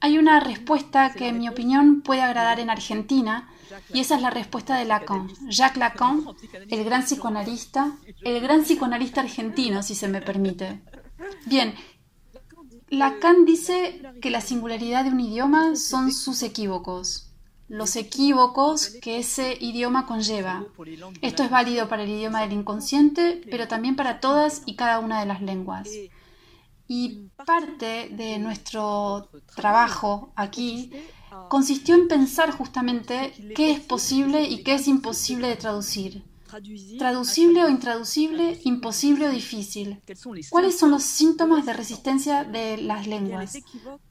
hay 0.02 0.18
una 0.18 0.40
respuesta 0.40 1.14
que 1.14 1.28
en 1.28 1.40
mi 1.40 1.50
opinión 1.50 2.02
puede 2.02 2.22
agradar 2.22 2.60
en 2.60 2.70
Argentina 2.70 3.50
y 3.94 4.00
esa 4.00 4.16
es 4.16 4.22
la 4.22 4.30
respuesta 4.30 4.78
de 4.78 4.86
Lacan. 4.86 5.30
Jacques 5.50 5.78
Lacan, 5.78 6.26
el 6.70 6.84
gran 6.84 7.04
psicoanalista, 7.04 7.98
el 8.22 8.42
gran 8.42 8.64
psicoanalista 8.64 9.22
argentino, 9.22 9.84
si 9.84 9.96
se 9.96 10.08
me 10.08 10.22
permite. 10.22 10.82
Bien, 11.46 11.74
Lacan 12.90 13.46
dice 13.46 14.02
que 14.22 14.32
la 14.32 14.42
singularidad 14.42 15.04
de 15.04 15.12
un 15.12 15.20
idioma 15.20 15.76
son 15.76 16.12
sus 16.12 16.44
equívocos 16.44 17.30
los 17.70 17.96
equívocos 17.96 18.90
que 19.00 19.20
ese 19.20 19.56
idioma 19.60 20.08
conlleva. 20.08 20.66
Esto 21.22 21.44
es 21.44 21.52
válido 21.52 21.88
para 21.88 22.04
el 22.04 22.10
idioma 22.10 22.42
del 22.42 22.54
inconsciente, 22.54 23.42
pero 23.50 23.68
también 23.68 23.96
para 23.96 24.20
todas 24.20 24.64
y 24.66 24.76
cada 24.76 25.00
una 25.00 25.20
de 25.20 25.28
las 25.28 25.42
lenguas. 25.42 25.88
Y 26.88 27.30
parte 27.46 28.10
de 28.10 28.40
nuestro 28.40 29.30
trabajo 29.56 30.34
aquí 30.36 30.92
consistió 31.50 31.96
en 31.96 32.08
pensar 32.08 32.52
justamente 32.52 33.34
qué 33.56 33.72
es 33.72 33.80
posible 33.80 34.44
y 34.44 34.64
qué 34.64 34.76
es 34.76 34.88
imposible 34.88 35.48
de 35.48 35.56
traducir. 35.56 36.24
Traducible 36.98 37.64
o 37.64 37.70
intraducible, 37.70 38.60
imposible 38.64 39.28
o 39.28 39.32
difícil. 39.32 40.02
¿Cuáles 40.50 40.80
son 40.80 40.92
los 40.92 41.04
síntomas 41.04 41.66
de 41.66 41.74
resistencia 41.74 42.44
de 42.44 42.78
las 42.78 43.06
lenguas? 43.06 43.60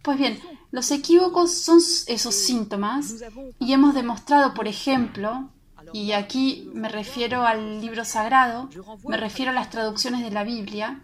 Pues 0.02 0.18
bien, 0.18 0.38
los 0.70 0.90
equívocos 0.90 1.52
son 1.52 1.78
esos 2.06 2.34
síntomas 2.34 3.16
y 3.58 3.72
hemos 3.72 3.94
demostrado, 3.94 4.54
por 4.54 4.68
ejemplo, 4.68 5.50
y 5.92 6.12
aquí 6.12 6.70
me 6.74 6.88
refiero 6.88 7.46
al 7.46 7.80
libro 7.80 8.04
sagrado, 8.04 8.68
me 9.06 9.16
refiero 9.16 9.50
a 9.50 9.54
las 9.54 9.70
traducciones 9.70 10.22
de 10.22 10.30
la 10.30 10.44
Biblia, 10.44 11.00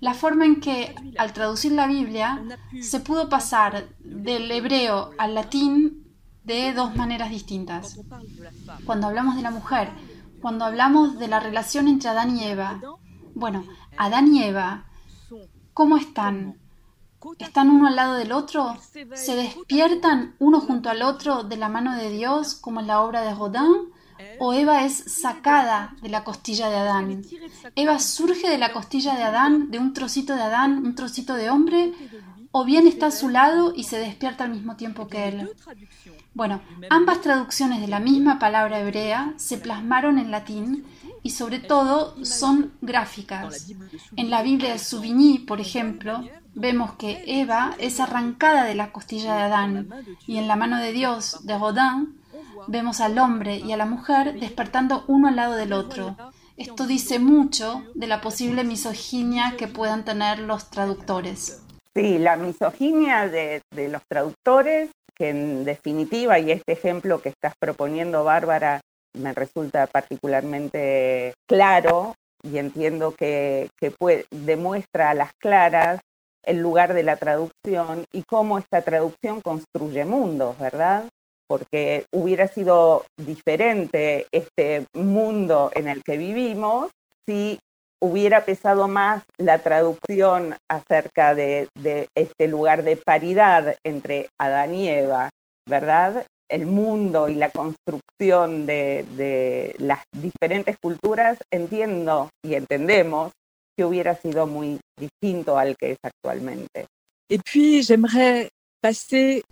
la 0.00 0.14
forma 0.14 0.44
en 0.44 0.60
que 0.60 0.94
al 1.18 1.32
traducir 1.32 1.72
la 1.72 1.86
Biblia 1.86 2.42
se 2.80 3.00
pudo 3.00 3.28
pasar 3.28 3.88
del 4.00 4.50
hebreo 4.50 5.10
al 5.18 5.34
latín 5.34 6.06
de 6.44 6.72
dos 6.72 6.96
maneras 6.96 7.30
distintas. 7.30 8.00
Cuando 8.84 9.06
hablamos 9.06 9.36
de 9.36 9.42
la 9.42 9.50
mujer, 9.50 9.90
cuando 10.40 10.64
hablamos 10.64 11.18
de 11.18 11.28
la 11.28 11.40
relación 11.40 11.88
entre 11.88 12.10
Adán 12.10 12.36
y 12.36 12.44
Eva. 12.44 12.80
Bueno, 13.34 13.64
Adán 13.96 14.34
y 14.34 14.42
Eva, 14.42 14.86
¿cómo 15.74 15.96
están? 15.96 16.58
¿Están 17.38 17.68
uno 17.68 17.88
al 17.88 17.96
lado 17.96 18.14
del 18.14 18.32
otro? 18.32 18.76
¿Se 19.14 19.36
despiertan 19.36 20.34
uno 20.38 20.60
junto 20.60 20.88
al 20.88 21.02
otro 21.02 21.44
de 21.44 21.56
la 21.56 21.68
mano 21.68 21.96
de 21.96 22.10
Dios, 22.10 22.54
como 22.54 22.80
en 22.80 22.86
la 22.86 23.02
obra 23.02 23.20
de 23.20 23.34
Rodin? 23.34 23.89
¿O 24.38 24.52
Eva 24.52 24.84
es 24.84 24.94
sacada 24.94 25.94
de 26.02 26.08
la 26.08 26.24
costilla 26.24 26.70
de 26.70 26.76
Adán? 26.76 27.22
¿Eva 27.76 27.98
surge 27.98 28.48
de 28.48 28.58
la 28.58 28.72
costilla 28.72 29.16
de 29.16 29.22
Adán, 29.22 29.70
de 29.70 29.78
un 29.78 29.92
trocito 29.92 30.34
de 30.34 30.42
Adán, 30.42 30.84
un 30.84 30.94
trocito 30.94 31.34
de 31.34 31.50
hombre? 31.50 31.92
¿O 32.52 32.64
bien 32.64 32.88
está 32.88 33.06
a 33.06 33.10
su 33.12 33.28
lado 33.28 33.72
y 33.76 33.84
se 33.84 33.98
despierta 33.98 34.44
al 34.44 34.50
mismo 34.50 34.76
tiempo 34.76 35.06
que 35.06 35.28
él? 35.28 35.50
Bueno, 36.34 36.60
ambas 36.90 37.20
traducciones 37.20 37.80
de 37.80 37.86
la 37.86 38.00
misma 38.00 38.38
palabra 38.38 38.80
hebrea 38.80 39.34
se 39.36 39.58
plasmaron 39.58 40.18
en 40.18 40.32
latín 40.32 40.84
y 41.22 41.30
sobre 41.30 41.60
todo 41.60 42.24
son 42.24 42.72
gráficas. 42.80 43.70
En 44.16 44.30
la 44.30 44.42
Biblia 44.42 44.72
de 44.72 44.78
Souvigny, 44.78 45.38
por 45.38 45.60
ejemplo, 45.60 46.24
vemos 46.54 46.92
que 46.94 47.22
Eva 47.26 47.74
es 47.78 48.00
arrancada 48.00 48.64
de 48.64 48.74
la 48.74 48.90
costilla 48.90 49.34
de 49.36 49.42
Adán 49.42 49.88
y 50.26 50.38
en 50.38 50.48
la 50.48 50.56
mano 50.56 50.78
de 50.78 50.92
Dios 50.92 51.46
de 51.46 51.56
Rodin 51.56 52.19
vemos 52.68 53.00
al 53.00 53.18
hombre 53.18 53.56
y 53.56 53.72
a 53.72 53.76
la 53.76 53.86
mujer 53.86 54.38
despertando 54.38 55.04
uno 55.08 55.28
al 55.28 55.36
lado 55.36 55.54
del 55.54 55.72
otro. 55.72 56.16
Esto 56.56 56.86
dice 56.86 57.18
mucho 57.18 57.82
de 57.94 58.06
la 58.06 58.20
posible 58.20 58.64
misoginia 58.64 59.54
que 59.56 59.66
puedan 59.66 60.04
tener 60.04 60.40
los 60.40 60.70
traductores. 60.70 61.62
Sí, 61.94 62.18
la 62.18 62.36
misoginia 62.36 63.28
de, 63.28 63.62
de 63.74 63.88
los 63.88 64.02
traductores 64.08 64.90
que 65.20 65.28
en 65.28 65.64
definitiva, 65.66 66.38
y 66.38 66.50
este 66.50 66.72
ejemplo 66.72 67.20
que 67.20 67.28
estás 67.28 67.52
proponiendo, 67.60 68.24
Bárbara, 68.24 68.80
me 69.18 69.34
resulta 69.34 69.86
particularmente 69.86 71.34
claro 71.46 72.14
y 72.42 72.56
entiendo 72.56 73.14
que, 73.14 73.68
demuestra 74.30 75.10
a 75.10 75.14
las 75.14 75.32
claras 75.34 76.00
el 76.42 76.58
lugar 76.58 76.94
de 76.94 77.02
la 77.02 77.16
traducción 77.16 78.06
y 78.12 78.22
cómo 78.22 78.58
esta 78.58 78.80
traducción 78.80 79.42
construye 79.42 80.06
mundos, 80.06 80.58
¿verdad? 80.58 81.04
Porque 81.50 82.04
hubiera 82.12 82.46
sido 82.46 83.04
diferente 83.16 84.28
este 84.30 84.86
mundo 84.94 85.72
en 85.74 85.88
el 85.88 86.04
que 86.04 86.16
vivimos 86.16 86.92
si 87.26 87.58
hubiera 88.00 88.44
pesado 88.44 88.86
más 88.86 89.24
la 89.36 89.58
traducción 89.58 90.54
acerca 90.70 91.34
de, 91.34 91.68
este 92.14 92.46
lugar 92.46 92.84
de 92.84 92.96
paridad 92.96 93.74
entre 93.84 94.28
Adán 94.38 94.76
y 94.76 94.88
Eva, 94.90 95.30
¿verdad? 95.68 96.24
El 96.48 96.66
mundo 96.66 97.28
y 97.28 97.34
la 97.34 97.50
construcción 97.50 98.64
de, 98.64 99.74
las 99.78 100.04
diferentes 100.12 100.76
culturas, 100.80 101.36
entiendo 101.52 102.30
y 102.44 102.54
entendemos 102.54 103.32
que 103.76 103.84
hubiera 103.84 104.14
sido 104.14 104.46
muy 104.46 104.78
distinto 104.96 105.58
al 105.58 105.76
que 105.76 105.90
es 105.90 105.98
actualmente. 106.04 106.86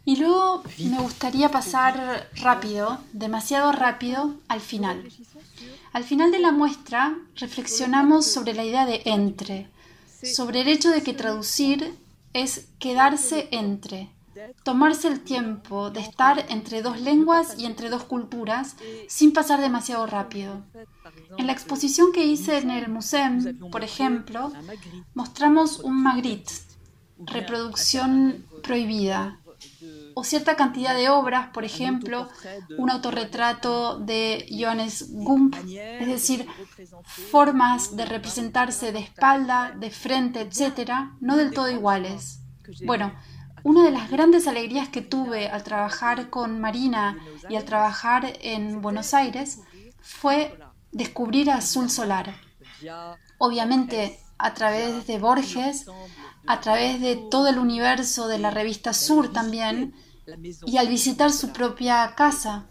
Y 0.07 0.17
luego 0.17 0.63
me 0.79 1.01
gustaría 1.01 1.51
pasar 1.51 2.31
rápido, 2.37 2.99
demasiado 3.13 3.73
rápido, 3.73 4.37
al 4.49 4.61
final. 4.63 5.07
Al 5.93 6.05
final 6.05 6.33
de 6.33 6.39
la 6.39 6.51
muestra 6.51 7.15
reflexionamos 7.37 8.25
sobre 8.25 8.55
la 8.55 8.65
idea 8.65 8.87
de 8.87 9.03
entre, 9.05 9.69
sobre 10.23 10.63
el 10.63 10.69
hecho 10.69 10.91
de 10.91 11.03
que 11.03 11.13
traducir 11.13 11.95
es 12.33 12.69
quedarse 12.79 13.49
entre, 13.51 14.09
tomarse 14.63 15.09
el 15.09 15.21
tiempo 15.21 15.91
de 15.91 16.01
estar 16.01 16.47
entre 16.49 16.81
dos 16.81 16.99
lenguas 16.99 17.59
y 17.59 17.67
entre 17.67 17.91
dos 17.91 18.05
culturas 18.05 18.77
sin 19.09 19.35
pasar 19.35 19.61
demasiado 19.61 20.07
rápido. 20.07 20.63
En 21.37 21.47
la 21.47 21.53
exposición 21.53 22.13
que 22.13 22.25
hice 22.25 22.57
en 22.57 22.71
el 22.71 22.89
Museo, 22.89 23.31
por 23.71 23.85
ejemplo, 23.85 24.53
mostramos 25.13 25.81
un 25.81 26.03
Magritte, 26.03 26.53
reproducción 27.19 28.48
prohibida, 28.63 29.41
o 30.15 30.25
cierta 30.25 30.57
cantidad 30.57 30.95
de 30.95 31.09
obras, 31.09 31.51
por 31.53 31.65
ejemplo, 31.65 32.29
un 32.77 32.91
autorretrato 32.91 33.99
de 33.99 34.47
Johannes 34.51 35.11
Gump, 35.13 35.55
es 35.69 36.07
decir, 36.07 36.47
formas 37.05 37.97
de 37.97 38.05
representarse 38.05 38.93
de 38.93 38.99
espalda, 38.99 39.75
de 39.79 39.91
frente, 39.91 40.41
etcétera, 40.41 41.17
no 41.21 41.37
del 41.37 41.53
todo 41.53 41.71
iguales. 41.71 42.41
Bueno, 42.85 43.13
una 43.63 43.85
de 43.85 43.91
las 43.91 44.11
grandes 44.11 44.47
alegrías 44.47 44.89
que 44.89 45.03
tuve 45.03 45.49
al 45.49 45.63
trabajar 45.63 46.31
con 46.31 46.61
Marina 46.61 47.19
y 47.49 47.57
al 47.57 47.65
trabajar 47.65 48.33
en 48.41 48.81
Buenos 48.81 49.15
Aires 49.15 49.61
fue 50.01 50.59
descubrir 50.91 51.51
a 51.51 51.57
Azul 51.57 51.91
Solar. 51.91 52.35
Obviamente, 53.39 54.19
a 54.39 54.55
través 54.55 55.07
de 55.07 55.19
Borges, 55.19 55.87
a 56.49 56.61
través 56.61 57.01
de 57.01 57.17
todo 57.31 57.49
el 57.49 57.59
universo 57.59 58.27
de 58.27 58.39
la 58.39 58.51
revista 58.51 58.95
Sur 58.95 59.33
también, 59.33 59.95
y 60.67 60.79
al 60.79 60.89
visitar 60.89 61.31
su 61.31 61.53
propia 61.53 62.15
casa. 62.17 62.71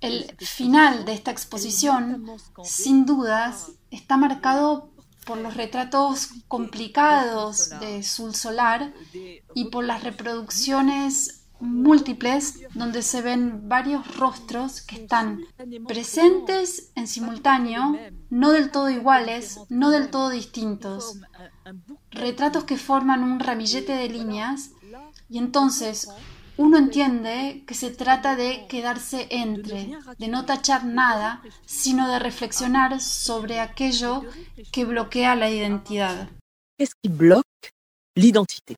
El 0.00 0.36
final 0.38 1.04
de 1.04 1.12
esta 1.14 1.30
exposición, 1.30 2.26
sin 2.64 3.06
dudas, 3.06 3.72
está 3.90 4.16
marcado 4.16 4.90
por 5.24 5.38
los 5.38 5.56
retratos 5.56 6.30
complicados 6.48 7.70
de 7.80 8.02
Sul 8.02 8.34
Solar 8.34 8.92
y 9.54 9.66
por 9.66 9.84
las 9.84 10.02
reproducciones 10.02 11.39
múltiples 11.60 12.60
donde 12.74 13.02
se 13.02 13.22
ven 13.22 13.68
varios 13.68 14.16
rostros 14.16 14.80
que 14.80 14.96
están 15.02 15.40
presentes 15.86 16.92
en 16.94 17.06
simultáneo, 17.06 17.98
no 18.30 18.52
del 18.52 18.70
todo 18.70 18.90
iguales, 18.90 19.60
no 19.68 19.90
del 19.90 20.10
todo 20.10 20.30
distintos. 20.30 21.20
Retratos 22.10 22.64
que 22.64 22.76
forman 22.76 23.22
un 23.22 23.40
ramillete 23.40 23.92
de 23.92 24.08
líneas 24.08 24.72
y 25.28 25.38
entonces 25.38 26.08
uno 26.56 26.76
entiende 26.76 27.64
que 27.66 27.74
se 27.74 27.90
trata 27.90 28.36
de 28.36 28.66
quedarse 28.68 29.28
entre, 29.30 29.96
de 30.18 30.28
no 30.28 30.44
tachar 30.44 30.84
nada, 30.84 31.42
sino 31.64 32.06
de 32.08 32.18
reflexionar 32.18 33.00
sobre 33.00 33.60
aquello 33.60 34.24
que 34.70 34.84
bloquea 34.84 35.36
la 35.36 35.50
identidad. 35.50 36.28
¿Qué 36.76 37.08
bloquea 37.08 37.70
la 38.14 38.28
identidad? 38.28 38.76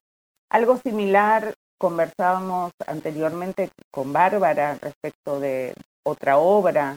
Algo 0.49 0.77
similar 0.77 1.55
conversábamos 1.83 2.71
anteriormente 2.87 3.69
con 3.91 4.13
Bárbara 4.13 4.79
respecto 4.81 5.41
de 5.41 5.73
otra 6.05 6.37
obra 6.37 6.95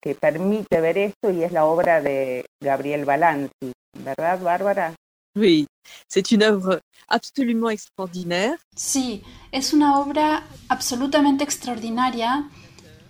que 0.00 0.14
permite 0.14 0.80
ver 0.80 0.96
esto 0.96 1.32
y 1.32 1.42
es 1.42 1.50
la 1.50 1.64
obra 1.64 2.00
de 2.00 2.46
Gabriel 2.62 3.04
Balanzi, 3.04 3.72
¿verdad, 3.98 4.40
Bárbara? 4.40 4.94
Sí, 5.34 5.66
c'est 6.06 6.30
une 6.30 6.44
œuvre 6.44 6.78
absolument 7.08 7.70
extraordinaire. 7.70 8.58
Sí, 8.76 9.24
es 9.50 9.72
una 9.72 9.98
obra 9.98 10.44
absolutamente 10.68 11.42
extraordinaria 11.42 12.48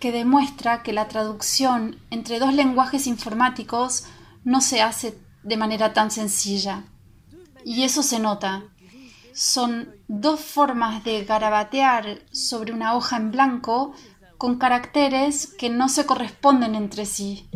que 0.01 0.13
demuestra 0.13 0.83
que 0.83 0.95
la 0.95 1.09
traducción 1.09 2.01
entre 2.11 2.39
dos 2.39 2.55
lenguajes 2.55 3.07
informáticos 3.07 4.07
no 4.45 4.63
se 4.63 4.81
hace 4.81 5.15
de 5.43 5.57
manera 5.59 5.93
tan 5.93 6.11
sencilla. 6.11 6.85
Y 7.67 7.83
eso 7.83 8.03
se 8.03 8.19
nota. 8.19 8.65
Son 9.35 9.95
dos 10.09 10.41
formas 10.41 11.05
de 11.05 11.25
garabatear 11.25 12.21
sobre 12.33 12.73
una 12.73 12.97
hoja 12.97 13.17
en 13.17 13.31
blanco 13.31 13.95
con 14.37 14.59
caracteres 14.59 15.47
que 15.47 15.69
no 15.69 15.89
se 15.89 16.07
corresponden 16.07 16.75
entre 16.75 17.07
sí. 17.07 17.49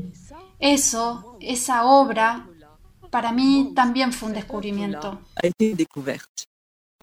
Eso, 0.58 1.36
esa 1.40 1.86
obra, 1.86 2.48
para 3.10 3.32
mí 3.32 3.72
también 3.74 4.12
fue 4.12 4.28
un 4.28 4.34
descubrimiento. 4.34 5.20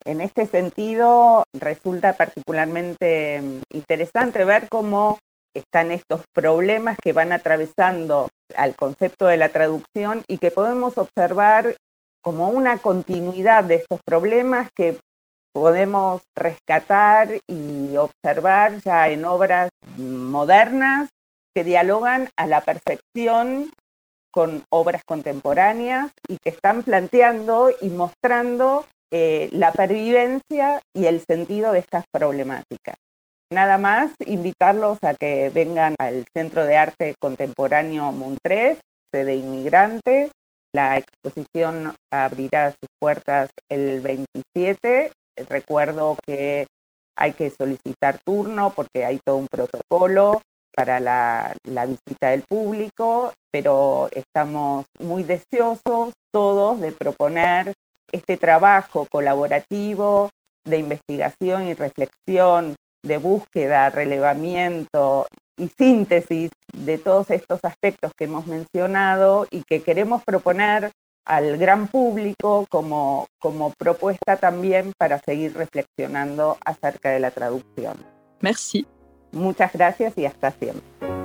En 0.05 0.21
este 0.21 0.45
sentido, 0.47 1.43
resulta 1.53 2.13
particularmente 2.13 3.41
interesante 3.71 4.45
ver 4.45 4.67
cómo 4.69 5.19
están 5.53 5.91
estos 5.91 6.21
problemas 6.33 6.97
que 7.01 7.13
van 7.13 7.31
atravesando 7.31 8.29
al 8.55 8.75
concepto 8.75 9.25
de 9.25 9.37
la 9.37 9.49
traducción 9.49 10.23
y 10.27 10.37
que 10.37 10.51
podemos 10.51 10.97
observar 10.97 11.75
como 12.21 12.49
una 12.49 12.77
continuidad 12.77 13.63
de 13.63 13.75
estos 13.75 13.99
problemas 14.05 14.69
que 14.75 14.97
podemos 15.53 16.21
rescatar 16.35 17.29
y 17.47 17.95
observar 17.97 18.81
ya 18.81 19.09
en 19.09 19.25
obras 19.25 19.69
modernas 19.97 21.09
que 21.55 21.63
dialogan 21.63 22.29
a 22.37 22.45
la 22.47 22.61
perfección 22.61 23.71
con 24.31 24.63
obras 24.71 25.03
contemporáneas 25.05 26.11
y 26.27 26.37
que 26.37 26.49
están 26.49 26.83
planteando 26.83 27.71
y 27.81 27.89
mostrando 27.89 28.85
eh, 29.11 29.49
la 29.51 29.71
pervivencia 29.71 30.81
y 30.95 31.05
el 31.05 31.21
sentido 31.25 31.71
de 31.71 31.79
estas 31.79 32.05
problemáticas. 32.11 32.95
Nada 33.51 33.79
más 33.79 34.11
invitarlos 34.27 34.99
a 35.01 35.15
que 35.15 35.49
vengan 35.49 35.95
al 35.97 36.25
Centro 36.35 36.65
de 36.65 36.77
Arte 36.77 37.15
Contemporáneo 37.19 38.11
Montrés, 38.11 38.77
sede 39.11 39.35
inmigrantes. 39.35 40.29
La 40.73 40.97
exposición 40.97 41.95
abrirá 42.11 42.71
sus 42.71 42.89
puertas 42.99 43.49
el 43.69 44.01
27. 44.01 45.11
Recuerdo 45.49 46.17
que 46.25 46.67
hay 47.17 47.33
que 47.33 47.49
solicitar 47.49 48.19
turno 48.23 48.71
porque 48.75 49.03
hay 49.05 49.19
todo 49.25 49.37
un 49.37 49.47
protocolo 49.47 50.41
para 50.75 50.99
la, 50.99 51.55
la, 51.63 51.85
visita 51.85 52.29
del 52.29 52.43
público, 52.43 53.33
pero 53.51 54.09
estamos 54.11 54.85
muy 54.99 55.23
deseosos 55.23 56.13
todos 56.31 56.79
de 56.79 56.91
proponer 56.91 57.73
este 58.11 58.37
trabajo 58.37 59.07
colaborativo 59.11 60.29
de 60.65 60.77
investigación 60.77 61.67
y 61.67 61.73
reflexión 61.73 62.75
de 63.03 63.17
búsqueda, 63.17 63.89
relevamiento 63.89 65.25
y 65.59 65.67
síntesis 65.67 66.51
de 66.73 66.97
todos 66.97 67.29
estos 67.29 67.59
aspectos 67.63 68.11
que 68.17 68.25
hemos 68.25 68.47
mencionado 68.47 69.47
y 69.51 69.63
que 69.63 69.81
queremos 69.81 70.23
proponer 70.23 70.91
al 71.25 71.57
gran 71.57 71.87
público 71.87 72.65
como, 72.69 73.27
como 73.39 73.71
propuesta 73.77 74.37
también 74.37 74.93
para 74.97 75.19
seguir 75.19 75.55
reflexionando 75.55 76.57
acerca 76.65 77.11
de 77.11 77.19
la 77.19 77.31
traducción. 77.31 77.97
Merci. 78.41 78.87
Muchas 79.31 79.73
gracias 79.73 80.17
y 80.17 80.25
hasta 80.25 80.51
siempre. 80.51 81.18